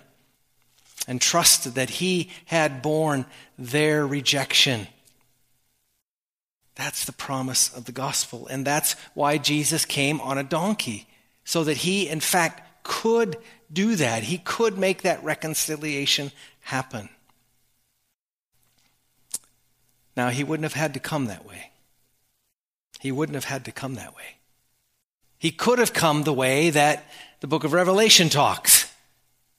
and 1.07 1.21
trusted 1.21 1.75
that 1.75 1.89
he 1.89 2.29
had 2.45 2.81
borne 2.81 3.25
their 3.57 4.05
rejection 4.05 4.87
that's 6.77 7.05
the 7.05 7.11
promise 7.11 7.75
of 7.75 7.85
the 7.85 7.91
gospel. 7.91 8.47
And 8.47 8.65
that's 8.65 8.93
why 9.15 9.37
Jesus 9.39 9.83
came 9.83 10.21
on 10.21 10.37
a 10.37 10.43
donkey, 10.43 11.07
so 11.43 11.63
that 11.63 11.77
he, 11.77 12.07
in 12.07 12.19
fact, 12.19 12.83
could 12.83 13.37
do 13.73 13.95
that. 13.95 14.23
He 14.23 14.37
could 14.37 14.77
make 14.77 15.01
that 15.01 15.23
reconciliation 15.23 16.31
happen. 16.61 17.09
Now, 20.15 20.29
he 20.29 20.43
wouldn't 20.43 20.65
have 20.65 20.73
had 20.73 20.93
to 20.93 20.99
come 20.99 21.25
that 21.25 21.45
way. 21.45 21.71
He 22.99 23.11
wouldn't 23.11 23.35
have 23.35 23.45
had 23.45 23.65
to 23.65 23.71
come 23.71 23.95
that 23.95 24.15
way. 24.15 24.37
He 25.37 25.51
could 25.51 25.79
have 25.79 25.93
come 25.93 26.23
the 26.23 26.33
way 26.33 26.69
that 26.69 27.05
the 27.39 27.47
book 27.47 27.63
of 27.63 27.73
Revelation 27.73 28.29
talks. 28.29 28.91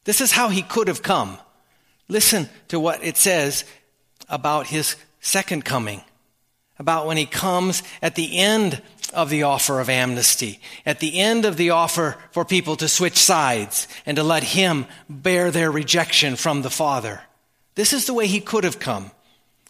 This 0.05 0.21
is 0.21 0.33
how 0.33 0.49
he 0.49 0.63
could 0.63 0.89
have 0.89 1.03
come. 1.03 1.39
Listen 2.09 2.49
to 2.69 2.81
what 2.81 3.05
it 3.05 3.17
says 3.17 3.65
about 4.29 4.67
his 4.67 4.97
second 5.21 5.65
coming 5.65 6.03
about 6.79 7.07
when 7.07 7.17
he 7.17 7.27
comes 7.27 7.83
at 8.03 8.15
the 8.15 8.39
end 8.39 8.83
of 9.13 9.31
the 9.31 9.43
offer 9.43 9.81
of 9.81 9.89
amnesty, 9.89 10.61
at 10.85 11.01
the 11.01 11.19
end 11.19 11.45
of 11.45 11.57
the 11.57 11.71
offer 11.71 12.17
for 12.31 12.45
people 12.45 12.77
to 12.77 12.89
switch 12.89 13.17
sides 13.17 13.89
and 14.05 14.17
to 14.17 14.23
let 14.23 14.43
him 14.45 14.87
bear 15.09 15.51
their 15.51 15.71
rejection 15.71 16.37
from 16.37 16.63
the 16.63 16.71
Father. 16.71 17.23
This 17.75 17.93
is 17.93 18.07
the 18.07 18.15
way 18.15 18.27
he 18.27 18.41
could 18.41 18.65
have 18.65 18.79
come. 18.79 19.11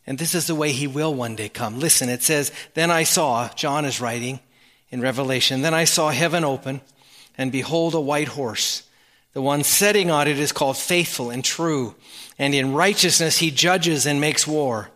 And 0.07 0.17
this 0.17 0.35
is 0.35 0.47
the 0.47 0.55
way 0.55 0.73
he 0.73 0.87
will 0.87 1.15
one 1.15 1.37
day 1.37 1.51
come. 1.51 1.79
Listen, 1.79 2.09
it 2.09 2.23
says, 2.23 2.51
Then 2.73 2.91
I 2.91 3.03
saw, 3.03 3.51
John 3.51 3.85
is 3.85 4.01
writing 4.01 4.41
in 4.91 5.03
Revelation, 5.03 5.61
then 5.61 5.75
I 5.75 5.85
saw 5.85 6.09
heaven 6.09 6.45
open, 6.45 6.81
and 7.37 7.53
behold, 7.53 7.95
a 7.95 8.01
white 8.01 8.29
horse. 8.29 8.89
The 9.35 9.43
one 9.43 9.65
sitting 9.65 10.11
on 10.11 10.27
it 10.27 10.39
is 10.39 10.51
called 10.51 10.79
faithful 10.79 11.29
and 11.29 11.45
true, 11.45 11.95
and 12.39 12.55
in 12.55 12.73
righteousness 12.73 13.37
he 13.37 13.51
judges 13.51 14.07
and 14.07 14.19
makes 14.19 14.47
war. 14.47 14.89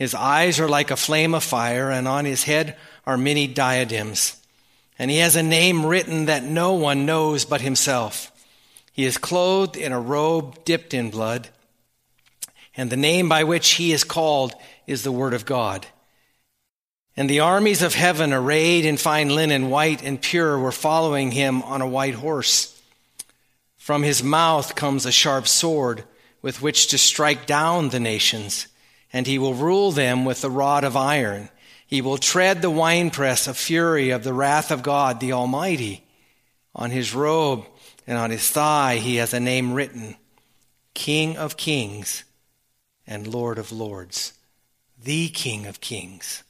His 0.00 0.14
eyes 0.14 0.58
are 0.58 0.68
like 0.68 0.90
a 0.90 0.96
flame 0.96 1.34
of 1.34 1.44
fire, 1.44 1.90
and 1.90 2.08
on 2.08 2.24
his 2.24 2.44
head 2.44 2.74
are 3.06 3.18
many 3.18 3.46
diadems. 3.46 4.34
And 4.98 5.10
he 5.10 5.18
has 5.18 5.36
a 5.36 5.42
name 5.42 5.84
written 5.84 6.24
that 6.24 6.42
no 6.42 6.72
one 6.72 7.04
knows 7.04 7.44
but 7.44 7.60
himself. 7.60 8.32
He 8.94 9.04
is 9.04 9.18
clothed 9.18 9.76
in 9.76 9.92
a 9.92 10.00
robe 10.00 10.64
dipped 10.64 10.94
in 10.94 11.10
blood, 11.10 11.50
and 12.74 12.88
the 12.88 12.96
name 12.96 13.28
by 13.28 13.44
which 13.44 13.72
he 13.72 13.92
is 13.92 14.02
called 14.02 14.54
is 14.86 15.02
the 15.02 15.12
Word 15.12 15.34
of 15.34 15.44
God. 15.44 15.86
And 17.14 17.28
the 17.28 17.40
armies 17.40 17.82
of 17.82 17.92
heaven, 17.92 18.32
arrayed 18.32 18.86
in 18.86 18.96
fine 18.96 19.28
linen, 19.28 19.68
white 19.68 20.02
and 20.02 20.18
pure, 20.18 20.58
were 20.58 20.72
following 20.72 21.32
him 21.32 21.62
on 21.64 21.82
a 21.82 21.86
white 21.86 22.14
horse. 22.14 22.80
From 23.76 24.02
his 24.02 24.22
mouth 24.22 24.74
comes 24.74 25.04
a 25.04 25.12
sharp 25.12 25.46
sword 25.46 26.04
with 26.40 26.62
which 26.62 26.86
to 26.86 26.96
strike 26.96 27.44
down 27.44 27.90
the 27.90 28.00
nations 28.00 28.66
and 29.12 29.26
he 29.26 29.38
will 29.38 29.54
rule 29.54 29.92
them 29.92 30.24
with 30.24 30.40
the 30.40 30.50
rod 30.50 30.84
of 30.84 30.96
iron. 30.96 31.48
He 31.86 32.00
will 32.00 32.18
tread 32.18 32.62
the 32.62 32.70
winepress 32.70 33.48
of 33.48 33.56
fury 33.56 34.10
of 34.10 34.22
the 34.22 34.32
wrath 34.32 34.70
of 34.70 34.82
God 34.82 35.20
the 35.20 35.32
Almighty. 35.32 36.04
On 36.74 36.90
his 36.90 37.14
robe 37.14 37.66
and 38.06 38.16
on 38.16 38.30
his 38.30 38.48
thigh 38.48 38.96
he 38.96 39.16
has 39.16 39.34
a 39.34 39.40
name 39.40 39.72
written 39.72 40.16
King 40.94 41.36
of 41.36 41.56
Kings 41.56 42.24
and 43.06 43.26
Lord 43.26 43.58
of 43.58 43.72
Lords. 43.72 44.34
The 45.02 45.28
King 45.28 45.66
of 45.66 45.80
Kings 45.80 46.44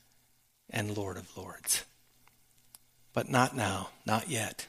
and 0.68 0.96
Lord 0.96 1.16
of 1.16 1.36
Lords. 1.36 1.84
But 3.14 3.30
not 3.30 3.56
now, 3.56 3.90
not 4.04 4.28
yet. 4.28 4.66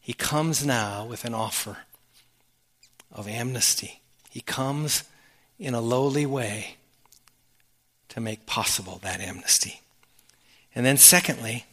He 0.00 0.14
comes 0.14 0.64
now 0.64 1.04
with 1.04 1.24
an 1.24 1.34
offer 1.34 1.78
of 3.12 3.28
amnesty. 3.28 4.00
He 4.30 4.40
comes 4.40 5.04
in 5.58 5.74
a 5.74 5.80
lowly 5.80 6.24
way 6.24 6.76
to 8.10 8.20
make 8.20 8.46
possible 8.46 9.00
that 9.02 9.20
amnesty. 9.20 9.80
And 10.74 10.84
then 10.86 10.96
secondly, 10.96 11.64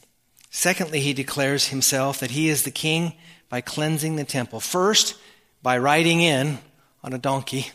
secondly 0.49 1.01
he 1.01 1.13
declares 1.13 1.67
himself 1.67 2.19
that 2.19 2.31
he 2.31 2.49
is 2.49 2.63
the 2.63 2.71
king 2.71 3.13
by 3.49 3.61
cleansing 3.61 4.15
the 4.15 4.23
temple. 4.23 4.59
First, 4.59 5.15
by 5.61 5.77
riding 5.77 6.21
in 6.21 6.59
on 7.03 7.13
a 7.13 7.17
donkey. 7.17 7.71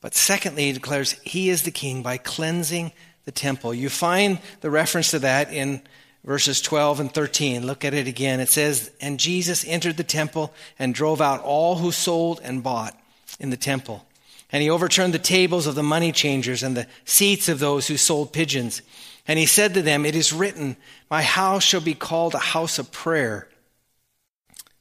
But 0.00 0.14
secondly, 0.14 0.66
he 0.66 0.72
declares 0.72 1.12
he 1.22 1.50
is 1.50 1.62
the 1.62 1.70
king 1.70 2.02
by 2.02 2.16
cleansing 2.16 2.92
the 3.24 3.32
temple. 3.32 3.74
You 3.74 3.88
find 3.88 4.38
the 4.60 4.70
reference 4.70 5.10
to 5.10 5.18
that 5.20 5.52
in 5.52 5.82
verses 6.24 6.60
12 6.60 7.00
and 7.00 7.12
13. 7.12 7.66
Look 7.66 7.84
at 7.84 7.94
it 7.94 8.06
again. 8.06 8.40
It 8.40 8.48
says, 8.48 8.90
And 9.00 9.18
Jesus 9.18 9.64
entered 9.66 9.96
the 9.96 10.04
temple 10.04 10.52
and 10.78 10.94
drove 10.94 11.20
out 11.20 11.42
all 11.42 11.76
who 11.76 11.90
sold 11.90 12.40
and 12.42 12.62
bought 12.62 12.96
in 13.40 13.50
the 13.50 13.56
temple 13.56 14.06
and 14.52 14.62
he 14.62 14.70
overturned 14.70 15.12
the 15.12 15.18
tables 15.18 15.66
of 15.66 15.74
the 15.74 15.82
money 15.82 16.12
changers 16.12 16.62
and 16.62 16.76
the 16.76 16.86
seats 17.04 17.48
of 17.48 17.58
those 17.58 17.88
who 17.88 17.96
sold 17.96 18.32
pigeons. 18.32 18.82
And 19.26 19.38
he 19.38 19.46
said 19.46 19.74
to 19.74 19.82
them, 19.82 20.06
It 20.06 20.14
is 20.14 20.32
written, 20.32 20.76
My 21.10 21.22
house 21.22 21.64
shall 21.64 21.80
be 21.80 21.94
called 21.94 22.34
a 22.34 22.38
house 22.38 22.78
of 22.78 22.92
prayer, 22.92 23.48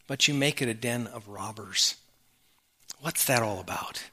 but 0.07 0.27
you 0.27 0.33
make 0.33 0.61
it 0.61 0.69
a 0.69 0.73
den 0.73 1.07
of 1.07 1.27
robbers. 1.27 1.95
What's 3.01 3.25
that 3.25 3.41
all 3.41 3.59
about? 3.59 4.03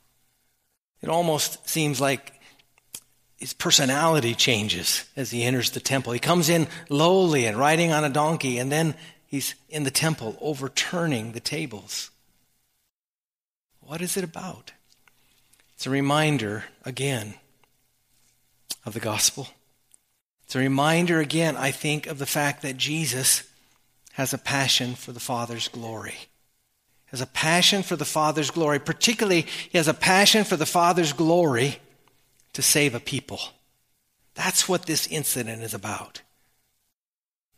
It 1.03 1.09
almost 1.09 1.69
seems 1.69 2.01
like 2.01 2.33
his 3.37 3.53
personality 3.53 4.35
changes 4.35 5.05
as 5.17 5.31
he 5.33 5.43
enters 5.43 5.73
the 5.73 5.81
temple. 5.81 6.13
He 6.13 6.19
comes 6.19 6.49
in 6.49 6.69
lowly 6.89 7.45
and 7.45 7.59
riding 7.59 7.93
on 7.93 8.05
a 8.05 8.09
donkey, 8.09 8.59
and 8.59 8.71
then 8.71 8.95
he's 9.27 9.55
in 9.69 9.83
the 9.83 9.91
temple 9.91 10.39
overturning 10.41 11.33
the 11.33 11.41
tables. 11.41 12.11
What 13.81 14.01
is 14.01 14.17
it 14.17 14.25
about? 14.25 14.73
It's 15.83 15.89
a 15.89 15.91
reminder, 15.91 16.63
again, 16.85 17.35
of 18.87 18.95
the 18.95 19.01
gospel. 19.01 19.49
It's 20.45 20.55
a 20.55 20.61
reminder, 20.61 21.19
again, 21.19 21.57
I 21.57 21.73
think, 21.73 22.07
of 22.07 22.21
the 22.21 22.25
fact 22.25 22.63
that 22.63 22.77
Jesus 22.77 23.43
has 24.13 24.33
a 24.33 24.39
passion 24.39 24.95
for 24.95 25.11
the 25.11 25.19
Father's 25.19 25.67
glory. 25.67 26.15
Has 27.07 27.21
a 27.21 27.27
passion 27.27 27.83
for 27.83 27.97
the 27.97 28.05
Father's 28.05 28.53
glory. 28.53 28.79
Particularly, 28.79 29.45
he 29.71 29.77
has 29.77 29.89
a 29.89 29.93
passion 29.93 30.45
for 30.45 30.57
the 30.57 30.67
Father's 30.67 31.13
glory 31.13 31.81
to 32.53 32.63
save 32.63 32.95
a 32.95 33.01
people. 33.01 33.41
That's 34.35 34.69
what 34.69 34.87
this 34.87 35.09
incident 35.09 35.65
is 35.65 35.75
about. 35.75 36.23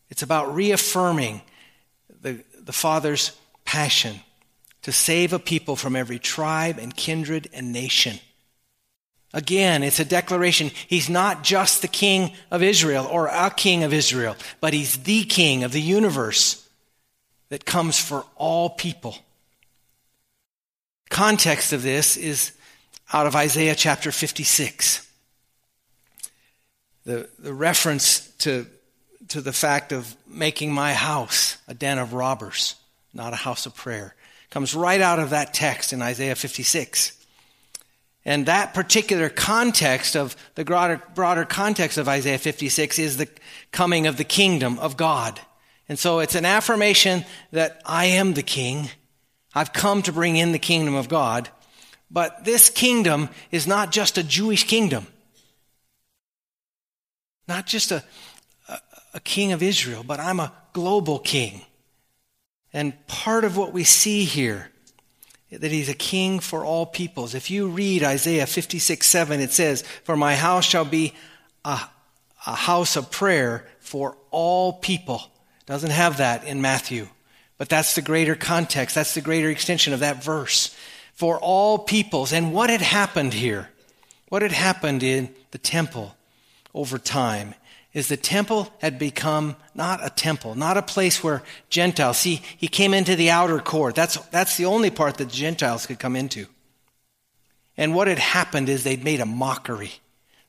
It's 0.08 0.22
about 0.22 0.54
reaffirming 0.54 1.42
the, 2.22 2.42
the 2.58 2.72
Father's 2.72 3.32
passion 3.66 4.20
to 4.84 4.92
save 4.92 5.32
a 5.32 5.38
people 5.38 5.76
from 5.76 5.96
every 5.96 6.18
tribe 6.18 6.78
and 6.78 6.94
kindred 6.94 7.48
and 7.54 7.72
nation. 7.72 8.20
Again, 9.32 9.82
it's 9.82 9.98
a 9.98 10.04
declaration. 10.04 10.70
He's 10.86 11.08
not 11.08 11.42
just 11.42 11.80
the 11.80 11.88
king 11.88 12.32
of 12.50 12.62
Israel 12.62 13.08
or 13.10 13.26
a 13.26 13.50
king 13.50 13.82
of 13.82 13.94
Israel, 13.94 14.36
but 14.60 14.74
he's 14.74 14.98
the 14.98 15.24
king 15.24 15.64
of 15.64 15.72
the 15.72 15.80
universe 15.80 16.68
that 17.48 17.64
comes 17.64 17.98
for 17.98 18.26
all 18.36 18.68
people. 18.68 19.16
Context 21.08 21.72
of 21.72 21.82
this 21.82 22.18
is 22.18 22.52
out 23.10 23.26
of 23.26 23.34
Isaiah 23.34 23.74
chapter 23.74 24.12
56. 24.12 25.10
The, 27.06 27.28
the 27.38 27.54
reference 27.54 28.28
to, 28.38 28.66
to 29.28 29.40
the 29.40 29.52
fact 29.52 29.92
of 29.92 30.14
making 30.26 30.74
my 30.74 30.92
house 30.92 31.56
a 31.66 31.72
den 31.72 31.98
of 31.98 32.12
robbers, 32.12 32.74
not 33.14 33.32
a 33.32 33.36
house 33.36 33.64
of 33.64 33.74
prayer 33.74 34.14
comes 34.54 34.72
right 34.72 35.00
out 35.00 35.18
of 35.18 35.30
that 35.30 35.52
text 35.52 35.92
in 35.92 36.00
Isaiah 36.00 36.36
56. 36.36 37.20
And 38.24 38.46
that 38.46 38.72
particular 38.72 39.28
context 39.28 40.14
of 40.14 40.36
the 40.54 40.64
broader, 40.64 41.02
broader 41.16 41.44
context 41.44 41.98
of 41.98 42.08
Isaiah 42.08 42.38
56 42.38 43.00
is 43.00 43.16
the 43.16 43.28
coming 43.72 44.06
of 44.06 44.16
the 44.16 44.22
kingdom 44.22 44.78
of 44.78 44.96
God. 44.96 45.40
And 45.88 45.98
so 45.98 46.20
it's 46.20 46.36
an 46.36 46.44
affirmation 46.44 47.24
that 47.50 47.82
I 47.84 48.04
am 48.04 48.34
the 48.34 48.44
king. 48.44 48.90
I've 49.56 49.72
come 49.72 50.02
to 50.02 50.12
bring 50.12 50.36
in 50.36 50.52
the 50.52 50.60
kingdom 50.60 50.94
of 50.94 51.08
God. 51.08 51.48
But 52.08 52.44
this 52.44 52.70
kingdom 52.70 53.30
is 53.50 53.66
not 53.66 53.90
just 53.90 54.18
a 54.18 54.22
Jewish 54.22 54.62
kingdom, 54.68 55.08
not 57.48 57.66
just 57.66 57.90
a, 57.90 58.04
a, 58.68 58.78
a 59.14 59.20
king 59.20 59.50
of 59.50 59.64
Israel, 59.64 60.04
but 60.06 60.20
I'm 60.20 60.38
a 60.38 60.52
global 60.72 61.18
king. 61.18 61.62
And 62.74 63.06
part 63.06 63.44
of 63.44 63.56
what 63.56 63.72
we 63.72 63.84
see 63.84 64.24
here, 64.24 64.68
that 65.50 65.70
he's 65.70 65.88
a 65.88 65.94
king 65.94 66.40
for 66.40 66.64
all 66.64 66.84
peoples. 66.84 67.36
If 67.36 67.48
you 67.48 67.68
read 67.68 68.02
Isaiah 68.02 68.46
56 68.46 69.06
7, 69.06 69.40
it 69.40 69.52
says, 69.52 69.82
For 70.02 70.16
my 70.16 70.34
house 70.34 70.64
shall 70.64 70.84
be 70.84 71.14
a, 71.64 71.80
a 72.46 72.54
house 72.54 72.96
of 72.96 73.12
prayer 73.12 73.64
for 73.78 74.18
all 74.32 74.72
people. 74.72 75.22
Doesn't 75.66 75.90
have 75.90 76.18
that 76.18 76.44
in 76.44 76.60
Matthew, 76.60 77.08
but 77.58 77.68
that's 77.68 77.94
the 77.94 78.02
greater 78.02 78.34
context. 78.34 78.96
That's 78.96 79.14
the 79.14 79.20
greater 79.20 79.48
extension 79.48 79.92
of 79.92 80.00
that 80.00 80.22
verse. 80.22 80.74
For 81.14 81.38
all 81.38 81.78
peoples. 81.78 82.32
And 82.32 82.52
what 82.52 82.70
had 82.70 82.82
happened 82.82 83.34
here? 83.34 83.70
What 84.30 84.42
had 84.42 84.50
happened 84.50 85.04
in 85.04 85.32
the 85.52 85.58
temple 85.58 86.16
over 86.74 86.98
time 86.98 87.54
is 87.94 88.08
the 88.08 88.16
temple 88.16 88.68
had 88.80 88.98
become 88.98 89.54
not 89.74 90.04
a 90.04 90.10
temple, 90.10 90.56
not 90.56 90.76
a 90.76 90.82
place 90.82 91.22
where 91.22 91.42
Gentiles, 91.70 92.18
see, 92.18 92.42
he 92.56 92.66
came 92.66 92.92
into 92.92 93.14
the 93.14 93.30
outer 93.30 93.60
court. 93.60 93.94
That's, 93.94 94.16
that's 94.26 94.56
the 94.56 94.66
only 94.66 94.90
part 94.90 95.16
that 95.18 95.28
Gentiles 95.28 95.86
could 95.86 96.00
come 96.00 96.16
into. 96.16 96.46
And 97.76 97.94
what 97.94 98.08
had 98.08 98.18
happened 98.18 98.68
is 98.68 98.82
they'd 98.82 99.04
made 99.04 99.20
a 99.20 99.26
mockery. 99.26 99.92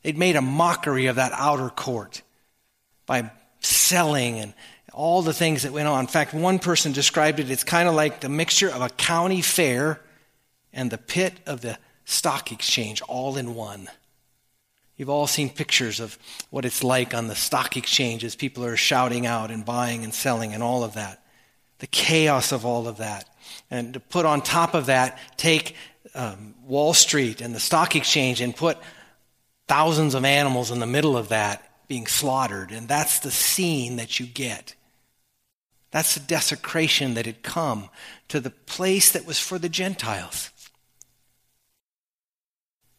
They'd 0.01 0.17
made 0.17 0.35
a 0.35 0.41
mockery 0.41 1.05
of 1.05 1.15
that 1.17 1.31
outer 1.33 1.69
court 1.69 2.23
by 3.05 3.31
selling 3.59 4.39
and 4.39 4.53
all 4.91 5.21
the 5.21 5.33
things 5.33 5.63
that 5.63 5.71
went 5.71 5.87
on. 5.87 6.01
In 6.01 6.07
fact, 6.07 6.33
one 6.33 6.57
person 6.57 6.93
described 6.93 7.39
it, 7.39 7.51
it's 7.51 7.63
kind 7.63 7.87
of 7.87 7.95
like 7.95 8.21
the 8.21 8.29
mixture 8.29 8.69
of 8.69 8.81
a 8.81 8.89
county 8.89 9.41
fair 9.41 9.99
and 10.73 10.89
the 10.89 10.97
pit 10.97 11.33
of 11.45 11.61
the 11.61 11.77
stock 12.05 12.51
exchange 12.51 13.01
all 13.03 13.37
in 13.37 13.53
one. 13.55 13.87
You've 14.97 15.09
all 15.09 15.27
seen 15.27 15.49
pictures 15.49 15.99
of 15.99 16.17
what 16.49 16.65
it's 16.65 16.83
like 16.83 17.13
on 17.13 17.27
the 17.27 17.35
stock 17.35 17.75
exchange 17.75 18.23
as 18.23 18.35
people 18.35 18.63
are 18.63 18.77
shouting 18.77 19.25
out 19.25 19.51
and 19.51 19.65
buying 19.65 20.03
and 20.03 20.13
selling 20.13 20.53
and 20.53 20.63
all 20.63 20.83
of 20.83 20.93
that. 20.93 21.21
The 21.79 21.87
chaos 21.87 22.53
of 22.53 22.65
all 22.65 22.87
of 22.87 22.97
that. 22.97 23.29
And 23.69 23.93
to 23.93 23.99
put 23.99 24.25
on 24.25 24.41
top 24.41 24.73
of 24.73 24.85
that, 24.85 25.19
take 25.35 25.75
um, 26.13 26.55
Wall 26.63 26.93
Street 26.93 27.41
and 27.41 27.53
the 27.53 27.59
stock 27.59 27.95
exchange 27.95 28.39
and 28.39 28.55
put 28.55 28.77
thousands 29.67 30.15
of 30.15 30.23
animals 30.23 30.71
in 30.71 30.79
the 30.79 30.87
middle 30.87 31.17
of 31.17 31.29
that 31.29 31.69
being 31.87 32.07
slaughtered. 32.07 32.71
And 32.71 32.87
that's 32.87 33.19
the 33.19 33.31
scene 33.31 33.97
that 33.97 34.19
you 34.19 34.25
get. 34.25 34.75
That's 35.91 36.15
the 36.15 36.21
desecration 36.21 37.13
that 37.15 37.25
had 37.25 37.43
come 37.43 37.89
to 38.29 38.39
the 38.39 38.49
place 38.49 39.11
that 39.11 39.25
was 39.25 39.39
for 39.39 39.59
the 39.59 39.69
Gentiles. 39.69 40.51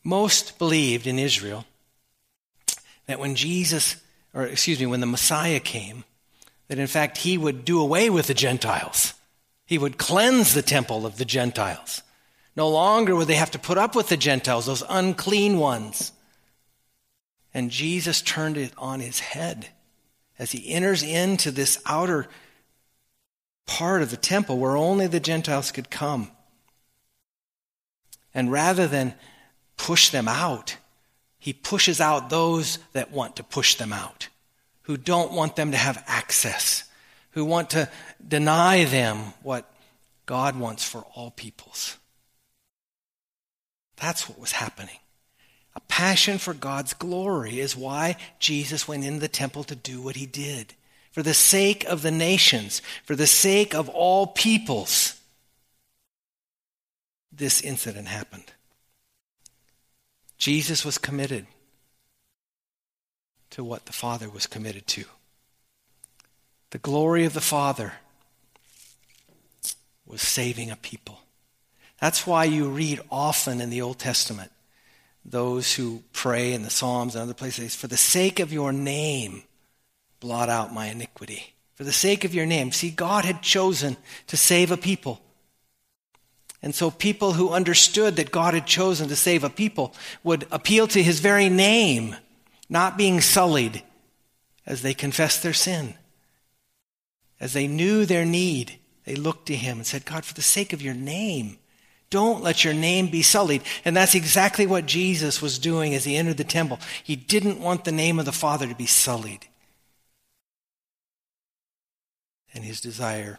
Most 0.05 0.59
believed 0.59 1.07
in 1.07 1.19
Israel 1.19 1.65
that 3.07 3.19
when 3.19 3.35
Jesus, 3.35 3.97
or 4.35 4.45
excuse 4.45 4.81
me, 4.81 4.87
when 4.87 5.01
the 5.01 5.07
Messiah 5.07 5.61
came, 5.61 6.05
that 6.69 6.79
in 6.79 6.87
fact 6.87 7.19
he 7.19 7.39
would 7.39 7.65
do 7.65 7.81
away 7.81 8.11
with 8.11 8.27
the 8.27 8.35
Gentiles. 8.35 9.15
He 9.65 9.79
would 9.79 9.99
cleanse 9.99 10.55
the 10.55 10.63
temple 10.63 11.07
of 11.07 11.17
the 11.17 11.25
Gentiles. 11.25 12.03
No 12.55 12.69
longer 12.69 13.15
would 13.15 13.29
they 13.29 13.35
have 13.35 13.51
to 13.53 13.59
put 13.59 13.79
up 13.79 13.95
with 13.95 14.09
the 14.09 14.17
Gentiles, 14.17 14.67
those 14.67 14.85
unclean 14.89 15.59
ones. 15.59 16.13
And 17.53 17.71
Jesus 17.71 18.23
turned 18.23 18.57
it 18.57 18.73
on 18.79 19.01
his 19.01 19.19
head 19.21 19.69
as 20.39 20.53
he 20.53 20.73
enters 20.73 21.03
into 21.03 21.51
this 21.51 21.81
outer 21.87 22.29
part 23.67 24.03
of 24.03 24.11
the 24.11 24.17
temple 24.17 24.59
where 24.59 24.77
only 24.77 25.07
the 25.07 25.21
Gentiles 25.21 25.73
could 25.73 25.91
come. 25.91 26.31
And 28.33 28.53
rather 28.53 28.87
than 28.87 29.15
push 29.77 30.11
them 30.11 30.29
out, 30.29 30.77
he 31.47 31.53
pushes 31.53 32.01
out 32.01 32.29
those 32.29 32.81
that 32.93 33.13
want 33.13 33.37
to 33.37 33.45
push 33.45 33.77
them 33.77 33.93
out, 33.93 34.27
who 34.83 34.97
don't 34.97 35.31
want 35.31 35.55
them 35.55 35.71
to 35.71 35.77
have 35.77 36.03
access, 36.09 36.83
who 37.31 37.45
want 37.45 37.71
to 37.71 37.89
deny 38.27 38.83
them 38.85 39.19
what 39.45 39.71
God 40.27 40.59
wants 40.59 40.83
for 40.83 41.05
all 41.15 41.31
peoples. 41.31 41.99
That's 43.97 44.29
what 44.29 44.41
was 44.41 44.51
happening. 44.51 44.99
A 45.77 45.81
passion 45.83 46.39
for 46.39 46.53
God's 46.53 46.95
glory 46.95 47.61
is 47.61 47.77
why 47.77 48.17
Jesus 48.41 48.89
went 48.89 49.05
into 49.05 49.21
the 49.21 49.29
temple 49.29 49.63
to 49.63 49.77
do 49.77 50.03
what 50.03 50.17
he 50.17 50.27
did. 50.27 50.75
For 51.13 51.23
the 51.23 51.33
sake 51.33 51.85
of 51.85 52.03
the 52.03 52.11
nations, 52.11 52.83
for 53.05 53.15
the 53.15 53.29
sake 53.29 53.73
of 53.73 53.89
all 53.89 54.27
peoples, 54.27 55.15
this 57.31 57.61
incident 57.61 58.09
happened. 58.09 58.51
Jesus 60.39 60.85
was 60.85 60.99
committed 60.99 61.47
to 63.51 63.65
what 63.65 63.87
the 63.87 63.93
Father 63.93 64.29
was 64.29 64.47
committed 64.47 64.87
to. 64.89 65.05
The 66.71 66.79
glory 66.79 67.25
of 67.25 67.33
the 67.33 67.41
Father 67.41 67.95
was 70.05 70.21
saving 70.21 70.71
a 70.71 70.77
people. 70.77 71.21
That's 72.01 72.27
why 72.27 72.45
you 72.45 72.69
read 72.69 73.01
often 73.11 73.61
in 73.61 73.71
the 73.71 73.83
Old 73.83 73.99
Testament 73.99 74.53
those 75.25 75.75
who 75.75 76.03
pray 76.13 76.53
in 76.53 76.63
the 76.63 76.71
Psalms 76.71 77.15
and 77.15 77.23
other 77.23 77.35
places, 77.35 77.75
for 77.75 77.89
the 77.89 77.97
sake 77.97 78.39
of 78.39 78.53
your 78.53 78.73
name, 78.73 79.43
blot 80.21 80.49
out 80.49 80.73
my 80.73 80.87
iniquity. 80.87 81.55
For 81.75 81.85
the 81.85 81.93
sake 81.93 82.25
of 82.25 82.35
your 82.35 82.47
name. 82.47 82.73
See, 82.73 82.91
God 82.91 83.25
had 83.25 83.43
chosen 83.43 83.97
to 84.29 84.37
save 84.37 84.71
a 84.71 84.77
people. 84.77 85.21
And 86.67 86.75
so 86.75 86.91
people 86.91 87.35
who 87.35 87.51
understood 87.51 88.17
that 88.17 88.33
God 88.33 88.53
had 88.53 88.67
chosen 88.67 89.07
to 89.07 89.15
save 89.15 89.45
a 89.45 89.49
people 89.49 89.95
would 90.25 90.49
appeal 90.51 90.89
to 90.89 91.01
his 91.01 91.21
very 91.21 91.49
name, 91.49 92.17
not 92.69 92.99
being 92.99 93.21
sullied 93.21 93.85
as 94.67 94.83
they 94.83 94.93
confessed 94.93 95.45
their 95.45 95.53
sin. 95.53 95.95
As 97.39 97.53
they 97.53 97.69
knew 97.69 98.05
their 98.05 98.25
need, 98.25 98.81
they 99.05 99.15
looked 99.15 99.47
to 99.47 99.55
him 99.55 99.77
and 99.77 99.87
said, 99.87 100.05
God, 100.05 100.25
for 100.25 100.35
the 100.35 100.43
sake 100.43 100.73
of 100.73 100.83
your 100.83 100.93
name, 100.93 101.59
don't 102.11 102.43
let 102.43 102.65
your 102.65 102.75
name 102.75 103.13
be 103.13 103.23
sullied. 103.23 103.63
And 103.85 103.97
that's 103.97 104.17
exactly 104.17 104.67
what 104.67 104.87
Jesus 104.87 105.41
was 105.41 105.61
doing 105.61 105.95
as 105.95 106.03
he 106.03 106.17
entered 106.17 106.37
the 106.37 106.43
temple. 106.43 106.81
He 107.05 107.15
didn't 107.15 107.61
want 107.61 107.85
the 107.85 107.93
name 107.93 108.19
of 108.19 108.25
the 108.25 108.33
Father 108.33 108.67
to 108.67 108.75
be 108.75 108.87
sullied. 108.87 109.47
And 112.53 112.65
his 112.65 112.81
desire 112.81 113.39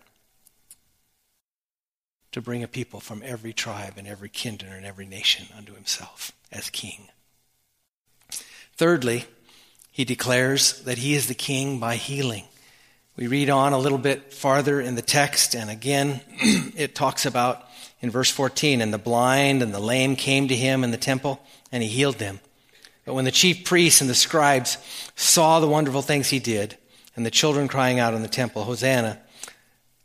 to 2.32 2.42
bring 2.42 2.64
a 2.64 2.68
people 2.68 3.00
from 3.00 3.22
every 3.26 3.54
tribe 3.54 3.94
and 3.98 4.08
every 4.08 4.30
kindred 4.30 4.72
and 4.72 4.86
every 4.86 5.06
nation 5.06 5.48
unto 5.58 5.74
himself. 5.74 6.32
as 6.52 6.70
king. 6.70 7.10
Thirdly, 8.78 9.26
he 9.92 10.06
declares 10.06 10.82
that 10.84 11.00
he 11.00 11.16
is 11.16 11.28
the 11.28 11.34
king 11.34 11.80
by 11.80 11.96
healing. 11.96 12.44
We 13.16 13.28
read 13.28 13.50
on 13.50 13.74
a 13.74 13.80
little 13.80 13.98
bit 13.98 14.32
farther 14.32 14.80
in 14.80 14.94
the 14.94 15.02
text, 15.02 15.56
and 15.56 15.70
again, 15.70 16.22
it 16.76 16.94
talks 16.94 17.26
about 17.26 17.68
in 18.00 18.12
verse 18.12 18.30
14, 18.30 18.80
and 18.80 18.94
the 18.94 19.00
blind 19.00 19.64
and 19.64 19.74
the 19.74 19.80
lame 19.80 20.16
came 20.16 20.48
to 20.50 20.56
him 20.56 20.84
in 20.84 20.92
the 20.92 20.98
temple, 20.98 21.42
and 21.72 21.82
he 21.82 21.90
healed 21.90 22.20
them. 22.20 22.40
But 23.06 23.16
when 23.16 23.26
the 23.26 23.32
chief 23.32 23.66
priests 23.66 24.02
and 24.02 24.10
the 24.10 24.16
scribes 24.16 24.78
saw 25.16 25.60
the 25.60 25.68
wonderful 25.68 26.04
things 26.04 26.30
he 26.30 26.40
did, 26.40 26.78
and 27.16 27.26
the 27.26 27.32
children 27.32 27.68
crying 27.68 28.00
out 28.00 28.14
in 28.14 28.22
the 28.22 28.28
temple, 28.28 28.64
Hosanna 28.66 29.20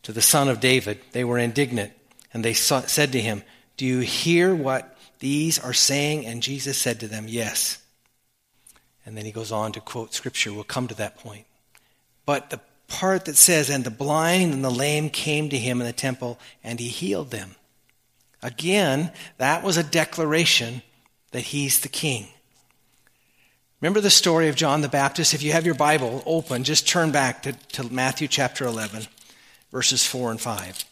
to 0.04 0.12
the 0.12 0.22
Son 0.22 0.48
of 0.48 0.60
David, 0.60 1.00
they 1.12 1.24
were 1.24 1.38
indignant, 1.38 1.92
and 2.32 2.44
they 2.44 2.54
said 2.54 3.12
to 3.12 3.20
him, 3.20 3.42
Do 3.76 3.86
you 3.86 4.00
hear 4.00 4.54
what 4.54 4.96
these 5.18 5.58
are 5.58 5.72
saying? 5.72 6.26
And 6.26 6.42
Jesus 6.42 6.78
said 6.78 7.00
to 7.00 7.08
them, 7.08 7.26
Yes. 7.28 7.78
And 9.04 9.16
then 9.16 9.24
he 9.24 9.32
goes 9.32 9.52
on 9.52 9.72
to 9.72 9.80
quote 9.80 10.14
scripture. 10.14 10.52
We'll 10.52 10.64
come 10.64 10.88
to 10.88 10.94
that 10.96 11.18
point. 11.18 11.46
But 12.24 12.50
the 12.50 12.60
part 12.88 13.24
that 13.24 13.36
says, 13.36 13.68
And 13.68 13.84
the 13.84 13.90
blind 13.90 14.52
and 14.52 14.64
the 14.64 14.70
lame 14.70 15.10
came 15.10 15.48
to 15.48 15.58
him 15.58 15.80
in 15.80 15.86
the 15.86 15.92
temple, 15.92 16.38
and 16.62 16.78
he 16.78 16.88
healed 16.88 17.30
them. 17.30 17.56
Again, 18.42 19.12
that 19.38 19.62
was 19.62 19.76
a 19.76 19.84
declaration 19.84 20.82
that 21.30 21.40
he's 21.40 21.80
the 21.80 21.88
king. 21.88 22.28
Remember 23.80 24.00
the 24.00 24.10
story 24.10 24.48
of 24.48 24.54
John 24.54 24.80
the 24.80 24.88
Baptist? 24.88 25.34
If 25.34 25.42
you 25.42 25.52
have 25.52 25.66
your 25.66 25.74
Bible 25.74 26.22
open, 26.24 26.62
just 26.62 26.86
turn 26.86 27.10
back 27.10 27.42
to, 27.42 27.52
to 27.52 27.92
Matthew 27.92 28.28
chapter 28.28 28.64
11, 28.64 29.06
verses 29.72 30.06
4 30.06 30.30
and 30.30 30.40
5. 30.40 30.84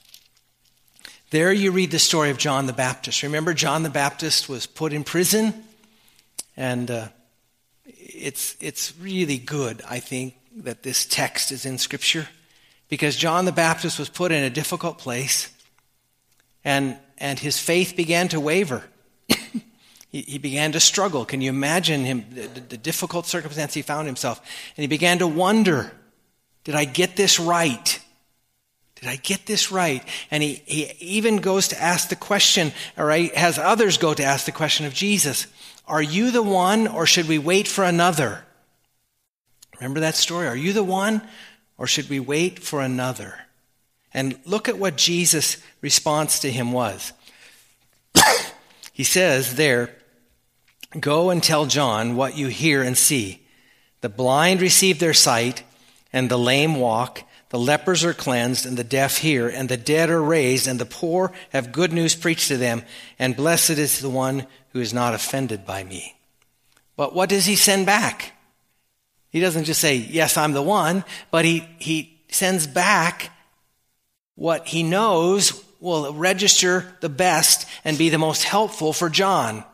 There 1.31 1.53
you 1.53 1.71
read 1.71 1.93
the 1.93 2.01
story 2.01 2.31
of 2.31 2.39
John 2.39 2.67
the 2.67 2.73
Baptist. 2.73 3.23
Remember, 3.23 3.55
John 3.55 3.85
the 3.85 3.91
Baptist 3.91 4.49
was 4.49 4.67
put 4.67 4.93
in 4.93 5.05
prison, 5.05 5.55
and 6.57 6.91
uh, 6.91 7.09
it's, 7.87 8.57
it's 8.61 8.93
really 8.99 9.39
good, 9.39 9.81
I 9.89 10.01
think, 10.01 10.35
that 10.57 10.83
this 10.83 11.07
text 11.07 11.53
is 11.53 11.65
in 11.65 11.79
Scripture, 11.79 12.27
because 12.89 13.15
John 13.15 13.45
the 13.45 13.53
Baptist 13.53 13.97
was 13.97 14.09
put 14.09 14.33
in 14.33 14.43
a 14.43 14.51
difficult 14.51 14.99
place, 14.99 15.53
and, 16.65 16.97
and 17.19 17.39
his 17.39 17.61
faith 17.61 17.95
began 17.95 18.27
to 18.31 18.41
waver 18.41 18.83
he, 20.11 20.23
he 20.23 20.39
began 20.39 20.73
to 20.73 20.81
struggle. 20.81 21.25
Can 21.25 21.41
you 21.41 21.51
imagine 21.51 22.05
him, 22.05 22.25
the, 22.33 22.61
the 22.61 22.77
difficult 22.77 23.27
circumstance 23.27 23.73
he 23.73 23.83
found 23.83 24.09
himself? 24.09 24.41
And 24.77 24.83
he 24.83 24.89
began 24.89 25.21
to 25.21 25.29
wonder, 25.29 25.93
did 26.65 26.75
I 26.75 26.87
get 26.87 27.15
this 27.15 27.39
right? 27.39 28.01
Did 29.01 29.09
I 29.09 29.17
get 29.17 29.47
this 29.47 29.73
right? 29.73 30.07
And 30.31 30.43
he, 30.43 30.63
he 30.67 30.95
even 31.01 31.39
goes 31.39 31.69
to 31.69 31.83
ask 31.83 32.09
the 32.09 32.17
question, 32.17 32.73
all 32.99 33.07
right, 33.07 33.35
has 33.35 33.59
others 33.59 33.97
go 33.97 34.13
to 34.13 34.23
ask 34.23 34.45
the 34.45 34.53
question 34.53 34.85
of 34.87 34.93
Jesus, 34.93 35.47
are 35.87 36.03
you 36.03 36.31
the 36.31 36.43
one 36.43 36.87
or 36.87 37.07
should 37.07 37.27
we 37.27 37.39
wait 37.39 37.67
for 37.67 37.85
another? 37.85 38.45
Remember 39.79 40.01
that 40.01 40.17
story? 40.17 40.47
Are 40.47 40.57
you 40.57 40.73
the 40.75 40.85
one 40.85 41.23
or 41.79 41.87
should 41.87 42.11
we 42.11 42.21
wait 42.21 42.59
for 42.59 42.83
another? 42.83 43.47
And 44.13 44.39
look 44.45 44.69
at 44.69 44.79
what 44.79 44.97
Jesus' 44.97 45.57
response 45.81 46.41
to 46.41 46.51
him 46.51 46.73
was. 46.73 47.13
he 48.93 49.05
says 49.05 49.57
there, 49.57 49.97
Go 50.99 51.31
and 51.31 51.43
tell 51.43 51.67
John 51.67 52.17
what 52.17 52.37
you 52.37 52.49
hear 52.49 52.83
and 52.83 52.99
see. 52.99 53.47
The 54.01 54.09
blind 54.09 54.61
receive 54.61 54.99
their 54.99 55.15
sight, 55.15 55.63
and 56.13 56.29
the 56.29 56.39
lame 56.39 56.75
walk. 56.75 57.23
The 57.51 57.59
lepers 57.59 58.05
are 58.05 58.15
cleansed, 58.15 58.65
and 58.65 58.77
the 58.77 58.85
deaf 58.85 59.19
hear, 59.19 59.49
and 59.49 59.69
the 59.69 59.77
dead 59.77 60.09
are 60.09 60.23
raised, 60.23 60.67
and 60.67 60.79
the 60.79 60.87
poor 60.87 61.33
have 61.51 61.73
good 61.73 61.93
news 61.93 62.15
preached 62.15 62.49
to 62.49 62.57
them, 62.57 62.83
and 63.19 63.37
blessed 63.37 63.71
is 63.71 63.99
the 63.99 64.09
one 64.09 64.47
who 64.73 64.81
is 64.81 64.95
not 64.95 65.15
offended 65.15 65.67
by 65.67 65.83
me. 65.83 66.17
But 66.97 67.15
what 67.15 67.29
does 67.29 67.47
he 67.47 67.57
send 67.57 67.87
back? 67.87 68.33
He 69.31 69.41
doesn't 69.41 69.65
just 69.65 69.81
say, 69.81 69.97
Yes, 69.97 70.37
I'm 70.37 70.53
the 70.53 70.63
one, 70.63 71.05
but 71.31 71.45
he, 71.45 71.69
he 71.79 72.21
sends 72.29 72.67
back 72.67 73.31
what 74.37 74.69
he 74.69 74.83
knows 74.83 75.65
will 75.81 76.13
register 76.15 76.95
the 77.01 77.09
best 77.09 77.67
and 77.85 77.99
be 77.99 78.11
the 78.11 78.19
most 78.19 78.45
helpful 78.45 78.93
for 78.93 79.09
John 79.09 79.65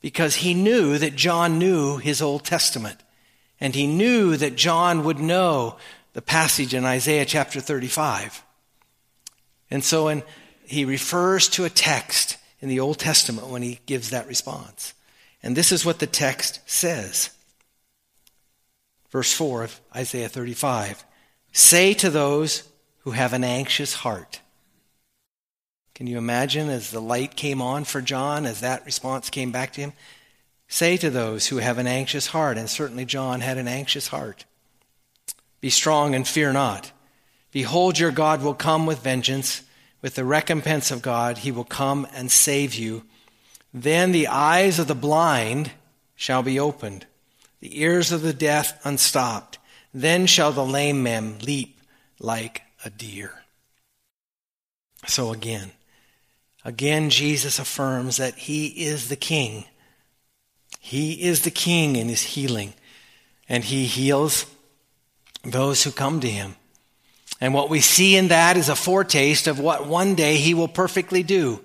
because 0.00 0.36
he 0.36 0.54
knew 0.54 0.96
that 0.96 1.16
John 1.16 1.58
knew 1.58 1.98
his 1.98 2.22
Old 2.22 2.44
Testament. 2.44 3.02
And 3.60 3.74
he 3.74 3.86
knew 3.86 4.36
that 4.38 4.56
John 4.56 5.04
would 5.04 5.18
know 5.18 5.76
the 6.12 6.22
passage 6.22 6.74
in 6.74 6.84
Isaiah 6.84 7.24
chapter 7.24 7.60
35. 7.60 8.42
And 9.70 9.84
so 9.84 10.08
in, 10.08 10.22
he 10.64 10.84
refers 10.84 11.48
to 11.50 11.64
a 11.64 11.70
text 11.70 12.36
in 12.60 12.68
the 12.68 12.80
Old 12.80 12.98
Testament 12.98 13.48
when 13.48 13.62
he 13.62 13.80
gives 13.86 14.10
that 14.10 14.26
response. 14.26 14.94
And 15.42 15.56
this 15.56 15.72
is 15.72 15.84
what 15.84 15.98
the 15.98 16.06
text 16.06 16.60
says. 16.66 17.30
Verse 19.10 19.32
4 19.32 19.64
of 19.64 19.80
Isaiah 19.94 20.28
35 20.28 21.04
Say 21.52 21.94
to 21.94 22.10
those 22.10 22.62
who 23.00 23.10
have 23.12 23.32
an 23.32 23.42
anxious 23.42 23.94
heart, 23.94 24.40
can 25.94 26.06
you 26.06 26.16
imagine 26.16 26.70
as 26.70 26.90
the 26.90 27.00
light 27.00 27.36
came 27.36 27.60
on 27.60 27.84
for 27.84 28.00
John, 28.00 28.46
as 28.46 28.60
that 28.60 28.86
response 28.86 29.28
came 29.28 29.52
back 29.52 29.74
to 29.74 29.82
him? 29.82 29.92
Say 30.66 30.96
to 30.96 31.10
those 31.10 31.48
who 31.48 31.58
have 31.58 31.76
an 31.76 31.86
anxious 31.86 32.28
heart, 32.28 32.56
and 32.56 32.70
certainly 32.70 33.04
John 33.04 33.40
had 33.40 33.58
an 33.58 33.68
anxious 33.68 34.08
heart 34.08 34.46
Be 35.60 35.70
strong 35.70 36.14
and 36.14 36.26
fear 36.26 36.52
not. 36.52 36.92
Behold, 37.52 37.98
your 37.98 38.10
God 38.10 38.42
will 38.42 38.54
come 38.54 38.86
with 38.86 39.02
vengeance. 39.02 39.62
With 40.02 40.14
the 40.14 40.24
recompense 40.24 40.90
of 40.90 41.02
God, 41.02 41.38
he 41.38 41.52
will 41.52 41.64
come 41.64 42.06
and 42.14 42.30
save 42.30 42.74
you. 42.74 43.04
Then 43.74 44.12
the 44.12 44.28
eyes 44.28 44.78
of 44.78 44.86
the 44.88 44.94
blind 44.94 45.72
shall 46.16 46.42
be 46.42 46.58
opened, 46.58 47.06
the 47.60 47.80
ears 47.80 48.10
of 48.10 48.22
the 48.22 48.32
deaf 48.32 48.84
unstopped. 48.84 49.58
Then 49.92 50.26
shall 50.26 50.52
the 50.52 50.64
lame 50.64 51.02
man 51.02 51.38
leap 51.40 51.80
like 52.18 52.62
a 52.84 52.90
deer. 52.90 53.42
So 55.06 55.32
again, 55.32 55.72
Again, 56.64 57.08
Jesus 57.08 57.58
affirms 57.58 58.18
that 58.18 58.34
he 58.34 58.66
is 58.66 59.08
the 59.08 59.16
king. 59.16 59.64
He 60.78 61.22
is 61.22 61.42
the 61.42 61.50
king 61.50 61.96
in 61.96 62.08
his 62.08 62.22
healing, 62.22 62.74
and 63.48 63.64
he 63.64 63.86
heals 63.86 64.46
those 65.44 65.82
who 65.82 65.90
come 65.90 66.20
to 66.20 66.28
him. 66.28 66.56
And 67.40 67.54
what 67.54 67.70
we 67.70 67.80
see 67.80 68.16
in 68.16 68.28
that 68.28 68.56
is 68.56 68.68
a 68.68 68.76
foretaste 68.76 69.46
of 69.46 69.58
what 69.58 69.86
one 69.86 70.14
day 70.14 70.36
he 70.36 70.54
will 70.54 70.68
perfectly 70.68 71.22
do. 71.22 71.60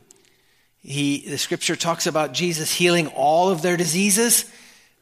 He, 0.80 1.28
the 1.28 1.38
scripture 1.38 1.76
talks 1.76 2.08
about 2.08 2.34
Jesus 2.34 2.72
healing 2.72 3.08
all 3.08 3.50
of 3.50 3.62
their 3.62 3.76
diseases, 3.76 4.46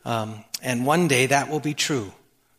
um, 0.06 0.44
and 0.62 0.86
one 0.86 1.08
day 1.08 1.28
that 1.28 1.50
will 1.50 1.60
be 1.60 1.74
true. 1.74 2.14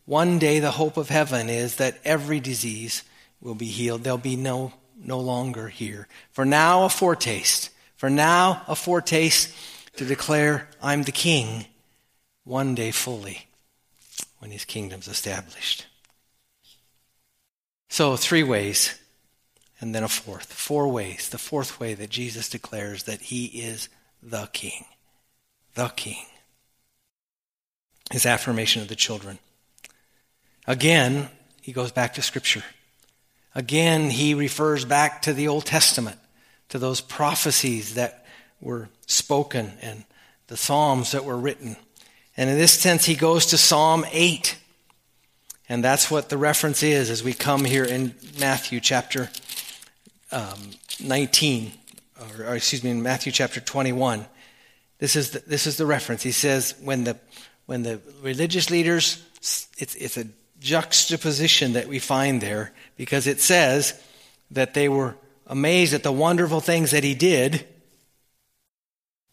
One 0.05 0.37
day 0.37 0.59
the 0.59 0.71
hope 0.71 0.97
of 0.97 1.09
heaven 1.09 1.49
is 1.49 1.77
that 1.77 1.99
every 2.05 2.39
disease 2.39 3.03
will 3.41 3.55
be 3.55 3.65
healed. 3.65 4.03
There'll 4.03 4.17
be 4.17 4.35
no 4.35 4.73
no 4.97 5.19
longer 5.19 5.67
here. 5.67 6.07
For 6.31 6.45
now, 6.45 6.85
a 6.85 6.89
foretaste. 6.89 7.69
For 7.97 8.09
now, 8.09 8.63
a 8.67 8.75
foretaste 8.75 9.53
to 9.97 10.05
declare, 10.05 10.67
I'm 10.81 11.03
the 11.03 11.11
king, 11.11 11.65
one 12.43 12.75
day 12.75 12.91
fully, 12.91 13.47
when 14.39 14.51
his 14.51 14.65
kingdom's 14.65 15.07
established. 15.07 15.85
So, 17.89 18.15
three 18.15 18.43
ways, 18.43 18.99
and 19.79 19.93
then 19.93 20.03
a 20.03 20.07
fourth. 20.07 20.51
Four 20.51 20.87
ways. 20.87 21.29
The 21.29 21.37
fourth 21.37 21.79
way 21.79 21.93
that 21.93 22.09
Jesus 22.09 22.49
declares 22.49 23.03
that 23.03 23.21
he 23.21 23.45
is 23.45 23.89
the 24.21 24.49
king. 24.53 24.85
The 25.75 25.89
king. 25.89 26.25
His 28.11 28.25
affirmation 28.25 28.81
of 28.81 28.87
the 28.87 28.95
children. 28.95 29.39
Again, 30.67 31.29
he 31.61 31.71
goes 31.71 31.91
back 31.91 32.13
to 32.15 32.21
Scripture. 32.21 32.63
Again, 33.53 34.09
he 34.09 34.33
refers 34.33 34.85
back 34.85 35.21
to 35.23 35.33
the 35.33 35.47
Old 35.47 35.65
Testament, 35.65 36.17
to 36.69 36.79
those 36.79 37.01
prophecies 37.01 37.93
that 37.95 38.25
were 38.59 38.89
spoken 39.05 39.73
and 39.81 40.03
the 40.47 40.57
Psalms 40.57 41.11
that 41.11 41.25
were 41.25 41.37
written. 41.37 41.77
And 42.35 42.49
in 42.49 42.57
this 42.57 42.73
sense, 42.73 43.05
he 43.05 43.15
goes 43.15 43.47
to 43.47 43.57
Psalm 43.57 44.05
8. 44.11 44.57
And 45.67 45.83
that's 45.83 46.11
what 46.11 46.29
the 46.29 46.37
reference 46.37 46.83
is 46.83 47.09
as 47.09 47.23
we 47.23 47.33
come 47.33 47.65
here 47.65 47.83
in 47.83 48.13
Matthew 48.39 48.79
chapter 48.79 49.29
um, 50.31 50.71
19, 51.03 51.71
or, 52.19 52.45
or, 52.45 52.55
excuse 52.55 52.83
me, 52.83 52.91
in 52.91 53.01
Matthew 53.01 53.31
chapter 53.31 53.59
21. 53.59 54.25
This 54.99 55.15
is 55.15 55.31
the, 55.31 55.39
this 55.39 55.67
is 55.67 55.77
the 55.77 55.85
reference. 55.85 56.23
He 56.23 56.31
says, 56.31 56.75
when 56.81 57.03
the, 57.03 57.17
when 57.65 57.83
the 57.83 57.99
religious 58.21 58.69
leaders, 58.69 59.23
it's, 59.77 59.95
it's 59.95 60.17
a 60.17 60.27
juxtaposition 60.59 61.73
that 61.73 61.87
we 61.87 61.99
find 61.99 62.41
there 62.41 62.71
because 62.95 63.27
it 63.27 63.41
says 63.41 63.99
that 64.51 64.73
they 64.73 64.87
were 64.87 65.15
amazed 65.47 65.93
at 65.93 66.03
the 66.03 66.11
wonderful 66.11 66.59
things 66.59 66.91
that 66.91 67.03
he 67.03 67.13
did, 67.13 67.65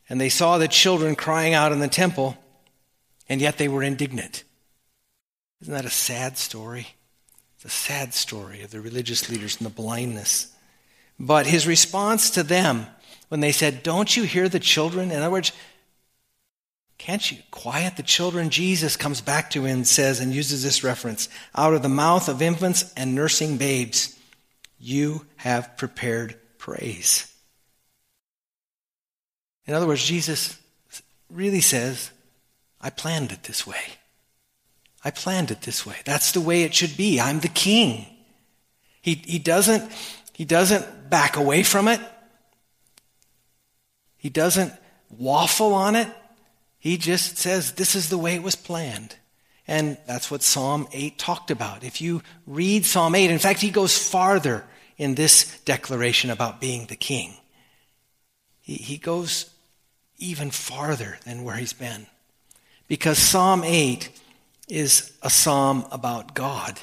and 0.09 0.21
they 0.21 0.29
saw 0.29 0.59
the 0.59 0.68
children 0.68 1.14
crying 1.14 1.55
out 1.55 1.73
in 1.73 1.81
the 1.81 1.88
temple, 1.88 2.37
and 3.29 3.40
yet 3.40 3.59
they 3.59 3.68
were 3.68 3.83
indignant. 3.83 4.45
Isn't 5.62 5.75
that 5.75 5.85
a 5.85 5.90
sad 5.90 6.37
story? 6.38 6.88
It's 7.55 7.64
a 7.64 7.70
sad 7.70 8.14
story 8.14 8.62
of 8.62 8.72
the 8.72 8.81
religious 8.81 9.31
leaders 9.31 9.57
and 9.59 9.66
the 9.66 9.70
blindness. 9.70 10.48
But 11.20 11.46
his 11.46 11.68
response 11.68 12.31
to 12.31 12.42
them 12.42 12.87
when 13.29 13.38
they 13.38 13.53
said, 13.53 13.85
Don't 13.85 14.16
you 14.16 14.25
hear 14.25 14.48
the 14.48 14.59
children? 14.59 15.12
In 15.12 15.18
other 15.18 15.31
words, 15.31 15.53
Can't 16.98 17.31
you 17.31 17.38
quiet 17.53 17.96
the 17.96 18.03
children? 18.03 18.51
Jesus 18.51 18.96
comes 18.96 19.20
back 19.20 19.51
to 19.51 19.64
and 19.64 19.87
says, 19.87 20.18
and 20.18 20.35
uses 20.35 20.64
this 20.64 20.83
reference 20.83 21.29
out 21.55 21.75
of 21.75 21.83
the 21.83 21.88
mouth 21.88 22.29
of 22.29 22.42
infants 22.42 22.92
and 22.96 23.14
nursing 23.14 23.57
babes, 23.57 24.18
you 24.81 25.25
have 25.37 25.77
prepared 25.77 26.37
praise. 26.59 27.33
In 29.66 29.75
other 29.75 29.87
words, 29.87 30.05
Jesus 30.05 30.59
really 31.31 31.61
says, 31.61 32.11
I 32.81 32.90
planned 32.90 33.31
it 33.31 33.44
this 33.44 33.64
way. 33.64 33.81
I 35.05 35.11
planned 35.11 35.51
it 35.51 35.62
this 35.62 35.85
way. 35.85 35.97
That's 36.05 36.33
the 36.33 36.41
way 36.41 36.62
it 36.62 36.75
should 36.75 36.97
be. 36.97 37.21
I'm 37.21 37.41
the 37.41 37.49
king. 37.49 38.07
He, 39.01 39.15
he, 39.15 39.38
doesn't, 39.38 39.91
he 40.33 40.45
doesn't 40.45 41.11
back 41.11 41.37
away 41.37 41.62
from 41.62 41.88
it. 41.88 42.01
He 44.17 44.31
doesn't 44.31 44.73
waffle 45.11 45.75
on 45.75 45.97
it. 45.97 46.09
He 46.79 46.97
just 46.97 47.37
says, 47.37 47.73
This 47.73 47.95
is 47.95 48.09
the 48.09 48.19
way 48.19 48.35
it 48.35 48.43
was 48.43 48.55
planned. 48.55 49.17
And 49.67 49.97
that's 50.07 50.31
what 50.31 50.43
Psalm 50.43 50.88
8 50.93 51.19
talked 51.19 51.51
about. 51.51 51.85
If 51.85 52.01
you 52.01 52.23
read 52.47 52.85
Psalm 52.85 53.15
8, 53.15 53.31
in 53.31 53.38
fact, 53.38 53.61
he 53.61 53.71
goes 53.71 53.97
farther 53.97 54.65
in 54.97 55.15
this 55.15 55.61
declaration 55.61 56.31
about 56.31 56.61
being 56.61 56.87
the 56.87 56.97
king. 56.97 57.35
He, 58.61 58.75
he 58.75 58.97
goes 58.97 59.51
even 60.19 60.51
farther 60.51 61.19
than 61.25 61.43
where 61.43 61.57
he's 61.57 61.73
been. 61.73 62.07
Because 62.88 63.19
Psalm 63.19 63.65
8 63.65 64.09
is 64.72 65.12
a 65.22 65.28
psalm 65.28 65.85
about 65.92 66.35
God. 66.35 66.80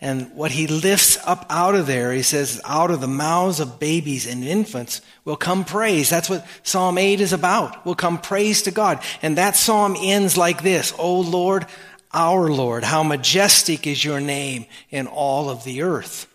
And 0.00 0.34
what 0.34 0.50
he 0.50 0.66
lifts 0.66 1.18
up 1.24 1.46
out 1.48 1.74
of 1.74 1.86
there, 1.86 2.12
he 2.12 2.22
says, 2.22 2.60
out 2.64 2.90
of 2.90 3.00
the 3.00 3.06
mouths 3.06 3.60
of 3.60 3.78
babies 3.78 4.26
and 4.26 4.44
infants 4.44 5.00
will 5.24 5.36
come 5.36 5.64
praise. 5.64 6.10
That's 6.10 6.28
what 6.28 6.46
Psalm 6.62 6.98
8 6.98 7.20
is 7.20 7.32
about. 7.32 7.86
Will 7.86 7.94
come 7.94 8.18
praise 8.18 8.62
to 8.62 8.70
God. 8.70 9.02
And 9.22 9.38
that 9.38 9.56
psalm 9.56 9.96
ends 9.98 10.36
like 10.36 10.62
this 10.62 10.92
O 10.98 11.20
Lord, 11.20 11.66
our 12.12 12.50
Lord, 12.50 12.84
how 12.84 13.02
majestic 13.02 13.86
is 13.86 14.04
your 14.04 14.20
name 14.20 14.66
in 14.90 15.06
all 15.06 15.48
of 15.48 15.64
the 15.64 15.82
earth. 15.82 16.26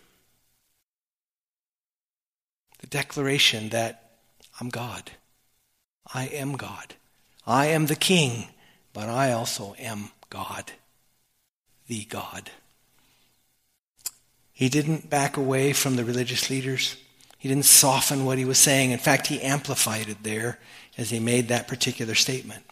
The 2.80 2.88
declaration 2.88 3.68
that 3.68 4.10
I'm 4.58 4.70
God. 4.70 5.12
I 6.12 6.26
am 6.26 6.56
God. 6.56 6.94
I 7.46 7.66
am 7.66 7.86
the 7.86 7.96
king, 7.96 8.48
but 8.92 9.08
I 9.08 9.32
also 9.32 9.74
am 9.78 10.10
God, 10.32 10.72
the 11.88 12.06
God. 12.06 12.50
He 14.50 14.70
didn't 14.70 15.10
back 15.10 15.36
away 15.36 15.74
from 15.74 15.96
the 15.96 16.06
religious 16.06 16.48
leaders. 16.48 16.96
He 17.38 17.50
didn't 17.50 17.66
soften 17.66 18.24
what 18.24 18.38
he 18.38 18.46
was 18.46 18.56
saying. 18.56 18.92
In 18.92 18.98
fact, 18.98 19.26
he 19.26 19.42
amplified 19.42 20.08
it 20.08 20.22
there 20.22 20.58
as 20.96 21.10
he 21.10 21.20
made 21.20 21.48
that 21.48 21.68
particular 21.68 22.14
statement. 22.14 22.64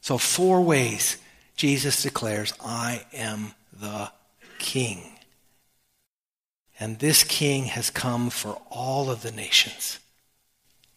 So, 0.00 0.16
four 0.16 0.62
ways 0.62 1.18
Jesus 1.56 2.02
declares, 2.02 2.54
I 2.64 3.04
am 3.12 3.52
the 3.70 4.10
King. 4.58 5.12
And 6.80 7.00
this 7.00 7.22
King 7.22 7.64
has 7.64 7.90
come 7.90 8.30
for 8.30 8.62
all 8.70 9.10
of 9.10 9.20
the 9.20 9.30
nations, 9.30 9.98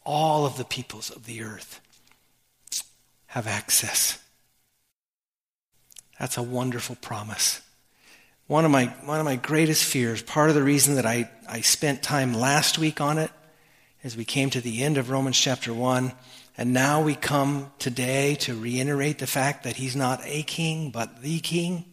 all 0.06 0.46
of 0.46 0.56
the 0.56 0.64
peoples 0.64 1.10
of 1.10 1.26
the 1.26 1.44
earth 1.44 1.82
have 3.28 3.46
access. 3.46 4.20
That's 6.19 6.38
a 6.38 6.43
wonderful 6.43 6.95
promise. 6.95 7.62
One 8.47 8.63
of 8.63 8.71
my, 8.71 8.86
one 9.06 9.19
of 9.19 9.25
my 9.25 9.36
greatest 9.36 9.84
fears, 9.84 10.21
part 10.21 10.49
of 10.49 10.56
the 10.56 10.63
reason 10.63 10.95
that 10.95 11.06
I, 11.06 11.30
I 11.49 11.62
spent 11.62 12.04
time 12.04 12.34
last 12.34 12.78
week 12.78 13.01
on 13.01 13.17
it, 13.17 13.32
as 14.04 14.15
we 14.15 14.23
came 14.23 14.51
to 14.51 14.62
the 14.62 14.84
end 14.84 14.97
of 14.97 15.10
Romans 15.10 15.38
chapter 15.38 15.73
1, 15.73 16.12
and 16.58 16.73
now 16.73 17.01
we 17.01 17.15
come 17.15 17.71
today 17.80 18.36
to 18.36 18.56
reiterate 18.56 19.19
the 19.19 19.28
fact 19.28 19.63
that 19.63 19.75
he's 19.75 19.95
not 19.95 20.21
a 20.23 20.43
king, 20.43 20.91
but 20.91 21.21
the 21.21 21.39
king, 21.39 21.86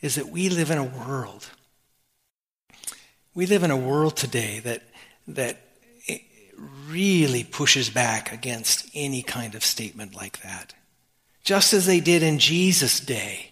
is 0.00 0.16
that 0.16 0.28
we 0.28 0.50
live 0.50 0.70
in 0.70 0.78
a 0.78 0.84
world. 0.84 1.48
We 3.34 3.46
live 3.46 3.62
in 3.62 3.70
a 3.70 3.76
world 3.76 4.16
today 4.16 4.60
that, 4.60 4.82
that 5.28 5.58
really 6.88 7.44
pushes 7.44 7.90
back 7.90 8.32
against 8.32 8.88
any 8.94 9.22
kind 9.22 9.54
of 9.54 9.64
statement 9.64 10.14
like 10.14 10.42
that. 10.42 10.74
Just 11.46 11.72
as 11.72 11.86
they 11.86 12.00
did 12.00 12.22
in 12.22 12.38
Jesus' 12.38 13.00
day 13.00 13.46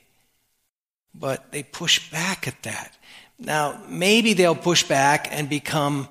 but 1.14 1.52
they 1.52 1.62
push 1.62 2.10
back 2.10 2.48
at 2.48 2.62
that. 2.64 2.96
Now, 3.38 3.80
maybe 3.88 4.32
they'll 4.32 4.54
push 4.54 4.82
back 4.82 5.28
and 5.30 5.48
become 5.48 6.08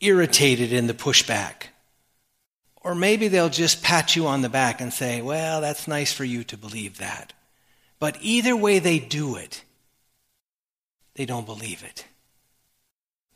irritated 0.00 0.72
in 0.72 0.86
the 0.86 0.94
pushback. 0.94 1.68
Or 2.82 2.94
maybe 2.94 3.28
they'll 3.28 3.48
just 3.48 3.82
pat 3.82 4.14
you 4.14 4.26
on 4.26 4.42
the 4.42 4.48
back 4.48 4.80
and 4.80 4.92
say, 4.92 5.22
well, 5.22 5.60
that's 5.60 5.88
nice 5.88 6.12
for 6.12 6.24
you 6.24 6.44
to 6.44 6.56
believe 6.56 6.98
that. 6.98 7.32
But 7.98 8.18
either 8.20 8.56
way 8.56 8.78
they 8.78 8.98
do 8.98 9.36
it, 9.36 9.64
they 11.14 11.24
don't 11.24 11.46
believe 11.46 11.82
it. 11.82 12.04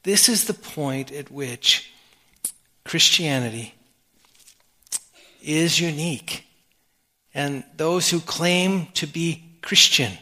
This 0.03 0.29
is 0.29 0.45
the 0.45 0.55
point 0.55 1.13
at 1.13 1.31
which 1.31 1.91
Christianity 2.85 3.75
is 5.43 5.81
unique. 5.81 6.45
And 7.39 7.63
those 7.77 8.11
who 8.11 8.21
claim 8.21 8.89
to 8.95 9.07
be 9.07 9.45
Christian 9.63 10.13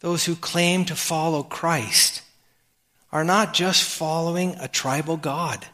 those 0.00 0.24
who 0.24 0.36
claim 0.36 0.84
to 0.86 0.96
follow 0.96 1.42
Christ, 1.42 2.22
are 3.10 3.24
not 3.24 3.54
just 3.54 3.82
following 3.82 4.54
a 4.60 4.68
tribal 4.68 5.16
God, 5.16 5.66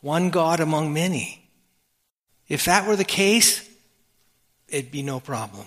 one 0.00 0.30
God 0.30 0.60
among 0.60 0.92
many. 0.92 1.50
If 2.48 2.64
that 2.64 2.86
were 2.86 2.96
the 2.96 3.04
case, 3.04 3.68
it'd 4.68 4.92
be 4.92 5.02
no 5.02 5.20
problem. 5.20 5.66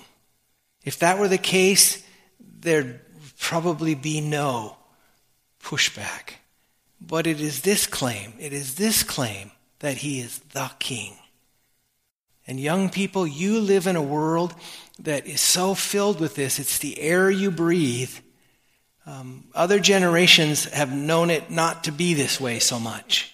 If 0.83 0.99
that 0.99 1.19
were 1.19 1.27
the 1.27 1.37
case, 1.37 2.03
there'd 2.39 3.01
probably 3.37 3.93
be 3.93 4.21
no 4.21 4.77
pushback. 5.61 6.35
But 6.99 7.27
it 7.27 7.41
is 7.41 7.61
this 7.61 7.85
claim, 7.85 8.33
it 8.39 8.53
is 8.53 8.75
this 8.75 9.03
claim 9.03 9.51
that 9.79 9.97
he 9.97 10.21
is 10.21 10.39
the 10.53 10.71
king. 10.79 11.17
And 12.51 12.59
young 12.59 12.89
people, 12.89 13.25
you 13.25 13.61
live 13.61 13.87
in 13.87 13.95
a 13.95 14.01
world 14.01 14.53
that 14.99 15.25
is 15.25 15.39
so 15.39 15.73
filled 15.73 16.19
with 16.19 16.35
this. 16.35 16.59
It's 16.59 16.79
the 16.79 16.99
air 16.99 17.31
you 17.31 17.49
breathe. 17.49 18.13
Um, 19.05 19.45
other 19.55 19.79
generations 19.79 20.65
have 20.65 20.93
known 20.93 21.29
it 21.29 21.49
not 21.49 21.85
to 21.85 21.93
be 21.93 22.13
this 22.13 22.41
way 22.41 22.59
so 22.59 22.77
much. 22.77 23.33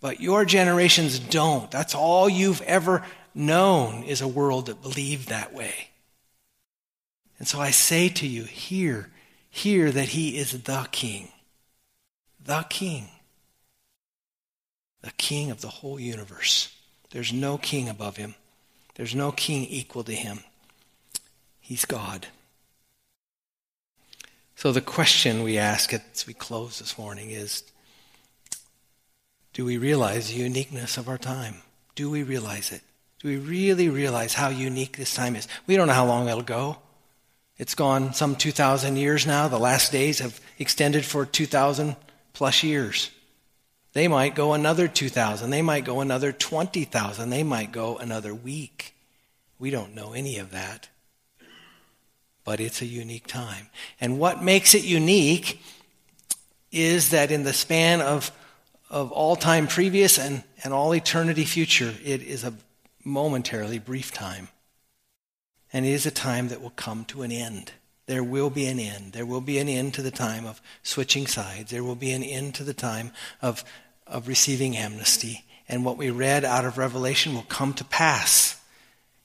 But 0.00 0.20
your 0.20 0.44
generations 0.44 1.20
don't. 1.20 1.70
That's 1.70 1.94
all 1.94 2.28
you've 2.28 2.60
ever 2.62 3.04
known 3.36 4.02
is 4.02 4.20
a 4.20 4.26
world 4.26 4.66
that 4.66 4.82
believed 4.82 5.28
that 5.28 5.54
way. 5.54 5.90
And 7.38 7.46
so 7.46 7.60
I 7.60 7.70
say 7.70 8.08
to 8.08 8.26
you, 8.26 8.42
hear, 8.42 9.12
hear 9.48 9.92
that 9.92 10.08
he 10.08 10.38
is 10.38 10.64
the 10.64 10.88
king. 10.90 11.28
The 12.44 12.66
king. 12.68 13.10
The 15.02 15.12
king 15.12 15.52
of 15.52 15.60
the 15.60 15.68
whole 15.68 16.00
universe. 16.00 16.74
There's 17.12 17.32
no 17.32 17.58
king 17.58 17.88
above 17.88 18.16
him. 18.16 18.34
There's 18.96 19.14
no 19.14 19.30
king 19.30 19.64
equal 19.64 20.04
to 20.04 20.12
him. 20.12 20.40
He's 21.60 21.84
God. 21.84 22.26
So 24.54 24.72
the 24.72 24.80
question 24.80 25.42
we 25.42 25.58
ask 25.58 25.92
as 25.92 26.26
we 26.26 26.32
close 26.32 26.78
this 26.78 26.96
morning 26.98 27.30
is 27.30 27.62
do 29.52 29.64
we 29.64 29.78
realize 29.78 30.28
the 30.28 30.38
uniqueness 30.38 30.96
of 30.96 31.08
our 31.08 31.18
time? 31.18 31.56
Do 31.94 32.10
we 32.10 32.22
realize 32.22 32.72
it? 32.72 32.82
Do 33.20 33.28
we 33.28 33.36
really 33.36 33.88
realize 33.88 34.34
how 34.34 34.48
unique 34.48 34.96
this 34.96 35.14
time 35.14 35.36
is? 35.36 35.48
We 35.66 35.76
don't 35.76 35.88
know 35.88 35.94
how 35.94 36.06
long 36.06 36.28
it'll 36.28 36.42
go. 36.42 36.78
It's 37.58 37.74
gone 37.74 38.12
some 38.12 38.36
2,000 38.36 38.96
years 38.96 39.26
now. 39.26 39.48
The 39.48 39.58
last 39.58 39.92
days 39.92 40.18
have 40.18 40.40
extended 40.58 41.04
for 41.04 41.24
2,000 41.24 41.96
plus 42.34 42.62
years. 42.62 43.10
They 43.96 44.08
might 44.08 44.34
go 44.34 44.52
another 44.52 44.88
2,000. 44.88 45.48
They 45.48 45.62
might 45.62 45.86
go 45.86 46.02
another 46.02 46.30
20,000. 46.30 47.30
They 47.30 47.42
might 47.42 47.72
go 47.72 47.96
another 47.96 48.34
week. 48.34 48.94
We 49.58 49.70
don't 49.70 49.94
know 49.94 50.12
any 50.12 50.36
of 50.36 50.50
that. 50.50 50.90
But 52.44 52.60
it's 52.60 52.82
a 52.82 52.86
unique 52.86 53.26
time. 53.26 53.68
And 53.98 54.18
what 54.18 54.44
makes 54.44 54.74
it 54.74 54.84
unique 54.84 55.62
is 56.70 57.08
that 57.08 57.30
in 57.30 57.44
the 57.44 57.54
span 57.54 58.02
of, 58.02 58.30
of 58.90 59.12
all 59.12 59.34
time 59.34 59.66
previous 59.66 60.18
and, 60.18 60.44
and 60.62 60.74
all 60.74 60.94
eternity 60.94 61.46
future, 61.46 61.94
it 62.04 62.22
is 62.22 62.44
a 62.44 62.52
momentarily 63.02 63.78
brief 63.78 64.12
time. 64.12 64.48
And 65.72 65.86
it 65.86 65.92
is 65.92 66.04
a 66.04 66.10
time 66.10 66.48
that 66.48 66.60
will 66.60 66.68
come 66.68 67.06
to 67.06 67.22
an 67.22 67.32
end. 67.32 67.72
There 68.04 68.22
will 68.22 68.50
be 68.50 68.66
an 68.66 68.78
end. 68.78 69.14
There 69.14 69.26
will 69.26 69.40
be 69.40 69.58
an 69.58 69.70
end 69.70 69.94
to 69.94 70.02
the 70.02 70.10
time 70.10 70.44
of 70.44 70.60
switching 70.82 71.26
sides. 71.26 71.70
There 71.70 71.82
will 71.82 71.96
be 71.96 72.12
an 72.12 72.22
end 72.22 72.54
to 72.56 72.62
the 72.62 72.74
time 72.74 73.12
of 73.40 73.64
of 74.06 74.28
receiving 74.28 74.76
amnesty. 74.76 75.44
And 75.68 75.84
what 75.84 75.96
we 75.96 76.10
read 76.10 76.44
out 76.44 76.64
of 76.64 76.78
Revelation 76.78 77.34
will 77.34 77.42
come 77.42 77.72
to 77.74 77.84
pass, 77.84 78.60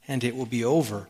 and 0.07 0.23
it 0.23 0.35
will 0.35 0.45
be 0.45 0.65
over. 0.65 1.07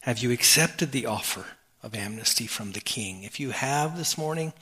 Have 0.00 0.18
you 0.18 0.30
accepted 0.30 0.92
the 0.92 1.06
offer 1.06 1.44
of 1.82 1.94
amnesty 1.94 2.46
from 2.46 2.72
the 2.72 2.80
King? 2.80 3.24
If 3.24 3.40
you 3.40 3.50
have 3.50 3.96
this 3.96 4.16
morning, 4.16 4.52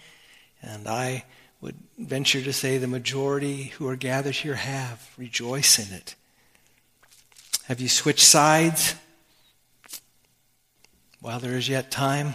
and 0.63 0.89
I 0.89 1.25
would 1.61 1.77
venture 1.99 2.43
to 2.43 2.53
say 2.53 2.79
the 2.79 2.87
majority 2.87 3.65
who 3.65 3.87
are 3.89 3.97
gathered 3.97 4.37
here 4.37 4.55
have, 4.55 5.13
rejoice 5.19 5.79
in 5.79 5.95
it. 5.95 6.15
Have 7.67 7.81
you 7.81 7.89
switched 7.89 8.25
sides 8.25 8.95
while 11.21 11.39
there 11.39 11.57
is 11.57 11.69
yet 11.69 11.91
time? 11.91 12.35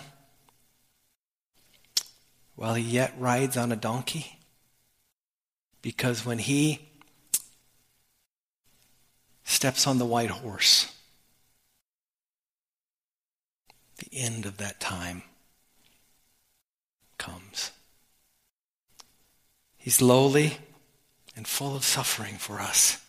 While 2.55 2.75
he 2.75 2.83
yet 2.83 3.13
rides 3.19 3.57
on 3.57 3.71
a 3.71 3.75
donkey? 3.75 4.36
Because 5.87 6.25
when 6.25 6.39
he 6.39 6.81
steps 9.45 9.87
on 9.87 9.99
the 9.99 10.05
white 10.05 10.29
horse, 10.29 10.93
the 13.95 14.09
end 14.11 14.45
of 14.45 14.57
that 14.57 14.81
time 14.81 15.21
comes. 17.17 17.71
He's 19.77 20.01
lowly 20.01 20.57
and 21.37 21.47
full 21.47 21.73
of 21.73 21.85
suffering 21.85 22.35
for 22.35 22.59
us. 22.59 23.01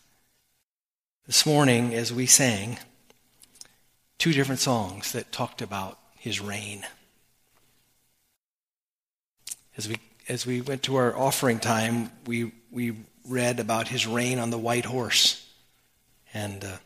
This 1.26 1.44
morning, 1.44 1.92
as 1.92 2.12
we 2.12 2.26
sang, 2.26 2.78
two 4.18 4.32
different 4.32 4.60
songs 4.60 5.10
that 5.10 5.32
talked 5.32 5.60
about 5.60 5.98
his 6.16 6.40
reign. 6.40 6.86
As 9.76 9.88
we, 9.88 9.96
as 10.28 10.46
we 10.46 10.60
went 10.60 10.84
to 10.84 10.94
our 10.94 11.18
offering 11.18 11.58
time, 11.58 12.12
we, 12.24 12.52
we 12.78 12.94
read 13.26 13.58
about 13.58 13.88
his 13.88 14.06
reign 14.06 14.38
on 14.38 14.50
the 14.50 14.56
white 14.56 14.84
horse. 14.84 15.44
And 16.32 16.64
uh, 16.64 16.76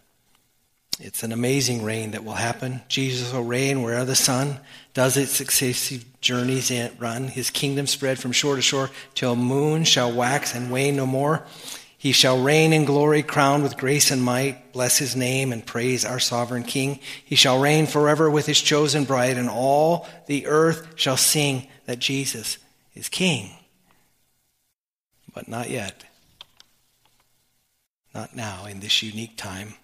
it's 0.98 1.22
an 1.22 1.32
amazing 1.32 1.84
reign 1.84 2.12
that 2.12 2.24
will 2.24 2.32
happen. 2.32 2.80
Jesus 2.88 3.30
will 3.30 3.44
reign 3.44 3.82
wherever 3.82 4.06
the 4.06 4.16
sun 4.16 4.56
does 4.94 5.18
its 5.18 5.32
successive 5.32 6.06
journeys 6.22 6.70
and 6.70 6.98
run. 6.98 7.28
His 7.28 7.50
kingdom 7.50 7.86
spread 7.86 8.18
from 8.18 8.32
shore 8.32 8.56
to 8.56 8.62
shore 8.62 8.88
till 9.14 9.36
moon 9.36 9.84
shall 9.84 10.10
wax 10.10 10.54
and 10.54 10.70
wane 10.70 10.96
no 10.96 11.04
more. 11.04 11.44
He 11.98 12.12
shall 12.12 12.42
reign 12.42 12.72
in 12.72 12.86
glory, 12.86 13.22
crowned 13.22 13.62
with 13.62 13.76
grace 13.76 14.10
and 14.10 14.24
might. 14.24 14.72
Bless 14.72 14.96
his 14.96 15.14
name 15.14 15.52
and 15.52 15.64
praise 15.64 16.06
our 16.06 16.18
sovereign 16.18 16.62
King. 16.62 17.00
He 17.22 17.36
shall 17.36 17.60
reign 17.60 17.86
forever 17.86 18.30
with 18.30 18.46
his 18.46 18.62
chosen 18.62 19.04
bride, 19.04 19.36
and 19.36 19.50
all 19.50 20.08
the 20.24 20.46
earth 20.46 20.94
shall 20.94 21.18
sing 21.18 21.68
that 21.84 21.98
Jesus 21.98 22.56
is 22.94 23.10
King. 23.10 23.50
But 25.34 25.48
not 25.48 25.70
yet. 25.70 26.04
Not 28.14 28.36
now, 28.36 28.66
in 28.66 28.80
this 28.80 29.02
unique 29.02 29.36
time. 29.36 29.74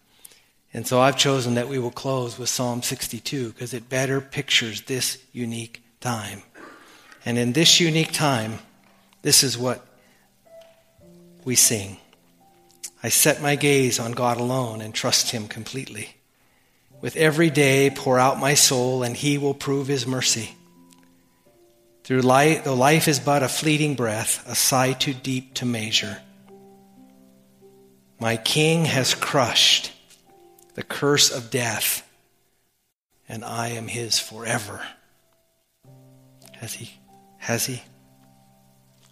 And 0.75 0.87
so 0.87 1.01
I've 1.01 1.17
chosen 1.17 1.55
that 1.55 1.69
we 1.69 1.79
will 1.79 1.91
close 1.91 2.39
with 2.39 2.51
Psalm 2.51 2.83
62 2.83 3.49
because 3.49 3.73
it 3.73 3.89
better 3.89 4.21
pictures 4.21 4.83
this 4.83 5.19
unique 5.33 5.83
time. 6.01 6.43
And 7.25 7.39
in 7.39 7.53
this 7.53 7.81
unique 7.81 8.13
time, 8.13 8.59
this 9.23 9.43
is 9.43 9.57
what 9.57 9.87
we 11.45 11.55
sing. 11.55 11.97
I 13.03 13.09
set 13.09 13.41
my 13.41 13.57
gaze 13.57 13.99
on 13.99 14.13
God 14.13 14.39
alone 14.39 14.81
and 14.81 14.95
trust 14.95 15.31
Him 15.31 15.49
completely. 15.49 16.17
With 17.01 17.17
every 17.17 17.49
day, 17.49 17.91
pour 17.91 18.19
out 18.19 18.39
my 18.39 18.55
soul, 18.55 19.03
and 19.03 19.17
He 19.17 19.39
will 19.39 19.55
prove 19.55 19.87
His 19.87 20.07
mercy. 20.07 20.57
Through 22.09 22.23
life, 22.23 22.65
though 22.65 22.73
life 22.73 23.07
is 23.07 23.21
but 23.21 23.43
a 23.43 23.49
fleeting 23.49 23.95
breath, 23.95 24.43
a 24.49 24.55
sigh 24.55 24.95
too 24.95 25.13
deep 25.13 25.53
to 25.57 25.67
measure, 25.67 26.23
my 28.19 28.39
King 28.39 28.87
has 28.87 29.15
crushed 29.15 29.93
the 30.73 30.83
curse 30.83 31.31
of 31.31 31.51
death, 31.51 32.09
and 33.29 33.45
I 33.45 33.69
am 33.69 33.89
his 33.89 34.19
forever. 34.19 34.81
Has 36.55 36.73
he, 36.73 36.95
has 37.37 37.67
he 37.67 37.83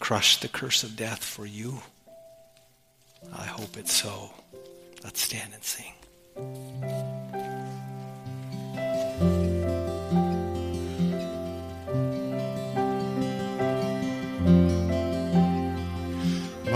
crushed 0.00 0.40
the 0.40 0.48
curse 0.48 0.82
of 0.82 0.96
death 0.96 1.22
for 1.22 1.44
you? 1.44 1.82
I 3.30 3.44
hope 3.44 3.76
it's 3.76 3.92
so. 3.92 4.30
Let's 5.04 5.20
stand 5.20 5.52
and 5.52 5.62
sing. 5.62 5.92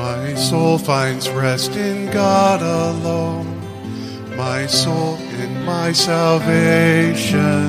My 0.02 0.34
soul 0.34 0.78
finds 0.78 1.28
rest 1.28 1.72
in 1.76 2.10
God 2.10 2.62
alone. 2.62 3.46
My 4.34 4.64
soul 4.66 5.16
in 5.42 5.62
my 5.66 5.92
salvation, 5.92 7.66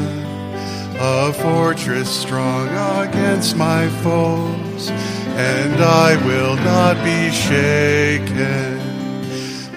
a 0.97 1.33
fortress 1.33 2.09
strong 2.09 2.69
against 3.05 3.57
my 3.57 3.89
foes, 4.01 4.89
and 5.35 5.75
I 5.83 6.15
will 6.25 6.55
not 6.55 6.95
be 7.03 7.31
shaken. 7.31 8.79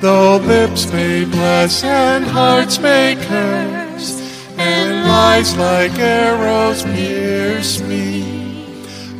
Though 0.01 0.37
lips 0.37 0.93
may 0.93 1.25
bless 1.25 1.83
and 1.83 2.25
hearts 2.25 2.79
may 2.79 3.17
curse, 3.17 4.11
and 4.57 5.09
lies 5.09 5.57
like 5.57 5.99
arrows 5.99 6.85
pierce 6.85 7.81
me, 7.81 8.14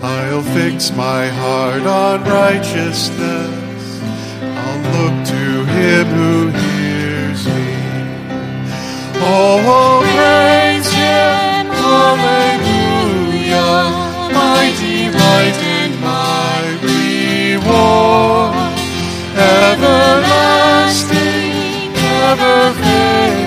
I'll 0.05 0.43
fix 0.43 0.91
my 0.91 1.29
heart 1.29 1.87
on 1.87 2.25
righteousness. 2.25 4.03
I'll 4.43 4.83
look 4.97 5.17
to 5.29 5.65
him 5.65 6.07
who 6.19 6.49
hears 6.61 7.47
me. 7.47 7.75
Oh, 9.17 9.57
oh 9.65 10.05
praise 10.05 10.91
Him, 10.93 11.65
Hallelujah, 11.73 13.17
my 14.29 14.65
delight 14.77 15.59
and 15.81 15.95
my 16.05 16.61
reward, 16.85 18.53
everlasting, 19.65 20.85
ever 22.29 22.61
failing, 22.83 23.44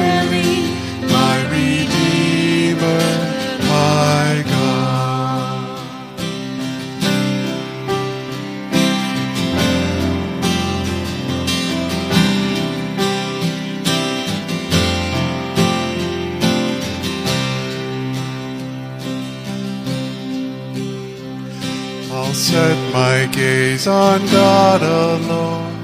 my 22.97 23.27
gaze 23.27 23.85
on 23.85 24.19
God 24.41 24.81
alone 24.81 25.77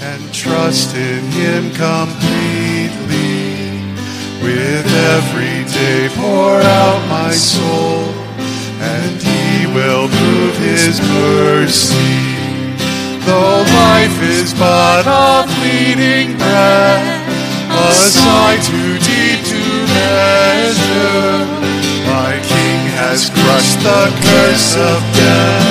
and 0.00 0.20
trust 0.34 0.90
in 0.96 1.22
Him 1.40 1.62
completely. 1.86 3.30
With 4.42 4.86
every 5.14 5.58
day 5.78 6.00
pour 6.18 6.58
out 6.80 7.00
my 7.18 7.30
soul, 7.30 8.02
and 8.94 9.14
He 9.22 9.66
will 9.76 10.06
prove 10.16 10.56
His 10.70 10.94
mercy. 11.22 12.18
Though 13.26 13.62
life 13.86 14.18
is 14.38 14.50
but 14.54 15.04
a 15.06 15.46
fleeting 15.54 16.28
breath, 16.42 17.06
a 17.70 17.88
sigh 18.16 18.58
too 18.70 18.92
deep 19.10 19.40
to 19.52 19.62
measure, 19.94 21.38
my 22.10 22.32
King 22.50 22.80
has 22.98 23.30
crushed 23.30 23.80
the 23.88 24.02
curse 24.26 24.70
of 24.90 24.98
death, 25.22 25.61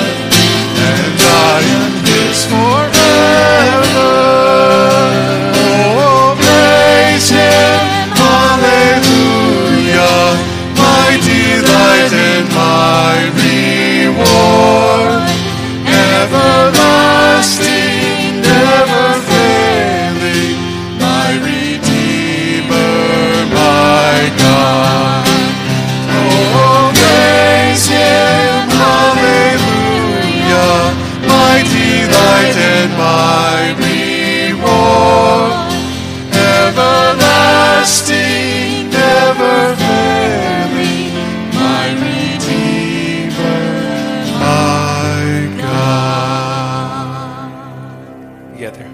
Together. 48.72 48.90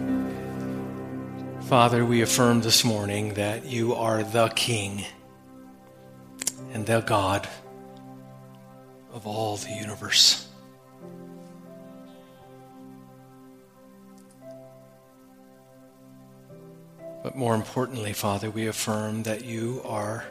Father, 1.62 2.04
we 2.04 2.22
affirm 2.22 2.62
this 2.62 2.84
morning 2.84 3.34
that 3.34 3.64
you 3.64 3.94
are 3.94 4.22
the 4.22 4.48
King 4.48 5.04
and 6.72 6.84
the 6.86 7.00
God 7.00 7.48
of 9.12 9.26
all 9.26 9.56
the 9.56 9.70
universe. 9.70 10.48
But 17.22 17.36
more 17.36 17.54
importantly, 17.54 18.12
Father, 18.12 18.50
we 18.50 18.66
affirm 18.66 19.24
that 19.24 19.44
you 19.44 19.82
are 19.84 20.24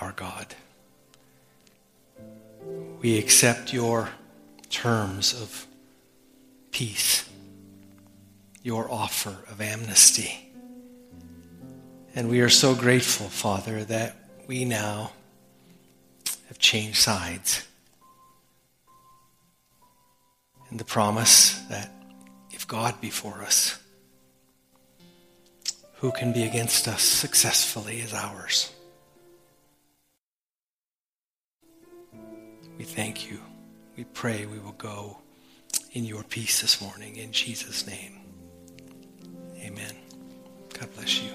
our 0.00 0.12
God. 0.12 0.54
We 3.00 3.18
accept 3.18 3.72
your 3.72 4.10
terms 4.70 5.34
of 5.40 5.66
peace, 6.78 7.28
your 8.62 8.88
offer 8.88 9.36
of 9.50 9.60
amnesty. 9.60 10.48
And 12.14 12.30
we 12.30 12.40
are 12.40 12.48
so 12.48 12.72
grateful, 12.72 13.26
Father, 13.26 13.82
that 13.82 14.14
we 14.46 14.64
now 14.64 15.10
have 16.46 16.60
changed 16.60 16.98
sides. 16.98 17.66
And 20.70 20.78
the 20.78 20.84
promise 20.84 21.58
that 21.62 21.90
if 22.52 22.68
God 22.68 23.00
be 23.00 23.10
for 23.10 23.42
us, 23.42 23.76
who 25.94 26.12
can 26.12 26.32
be 26.32 26.44
against 26.44 26.86
us 26.86 27.02
successfully 27.02 27.98
is 27.98 28.14
ours. 28.14 28.72
We 32.78 32.84
thank 32.84 33.28
you. 33.28 33.40
We 33.96 34.04
pray 34.04 34.46
we 34.46 34.60
will 34.60 34.78
go 34.78 35.18
in 35.92 36.04
your 36.04 36.22
peace 36.22 36.60
this 36.60 36.80
morning. 36.80 37.16
In 37.16 37.32
Jesus' 37.32 37.86
name, 37.86 38.20
amen. 39.60 39.94
God 40.78 40.94
bless 40.94 41.22
you. 41.22 41.30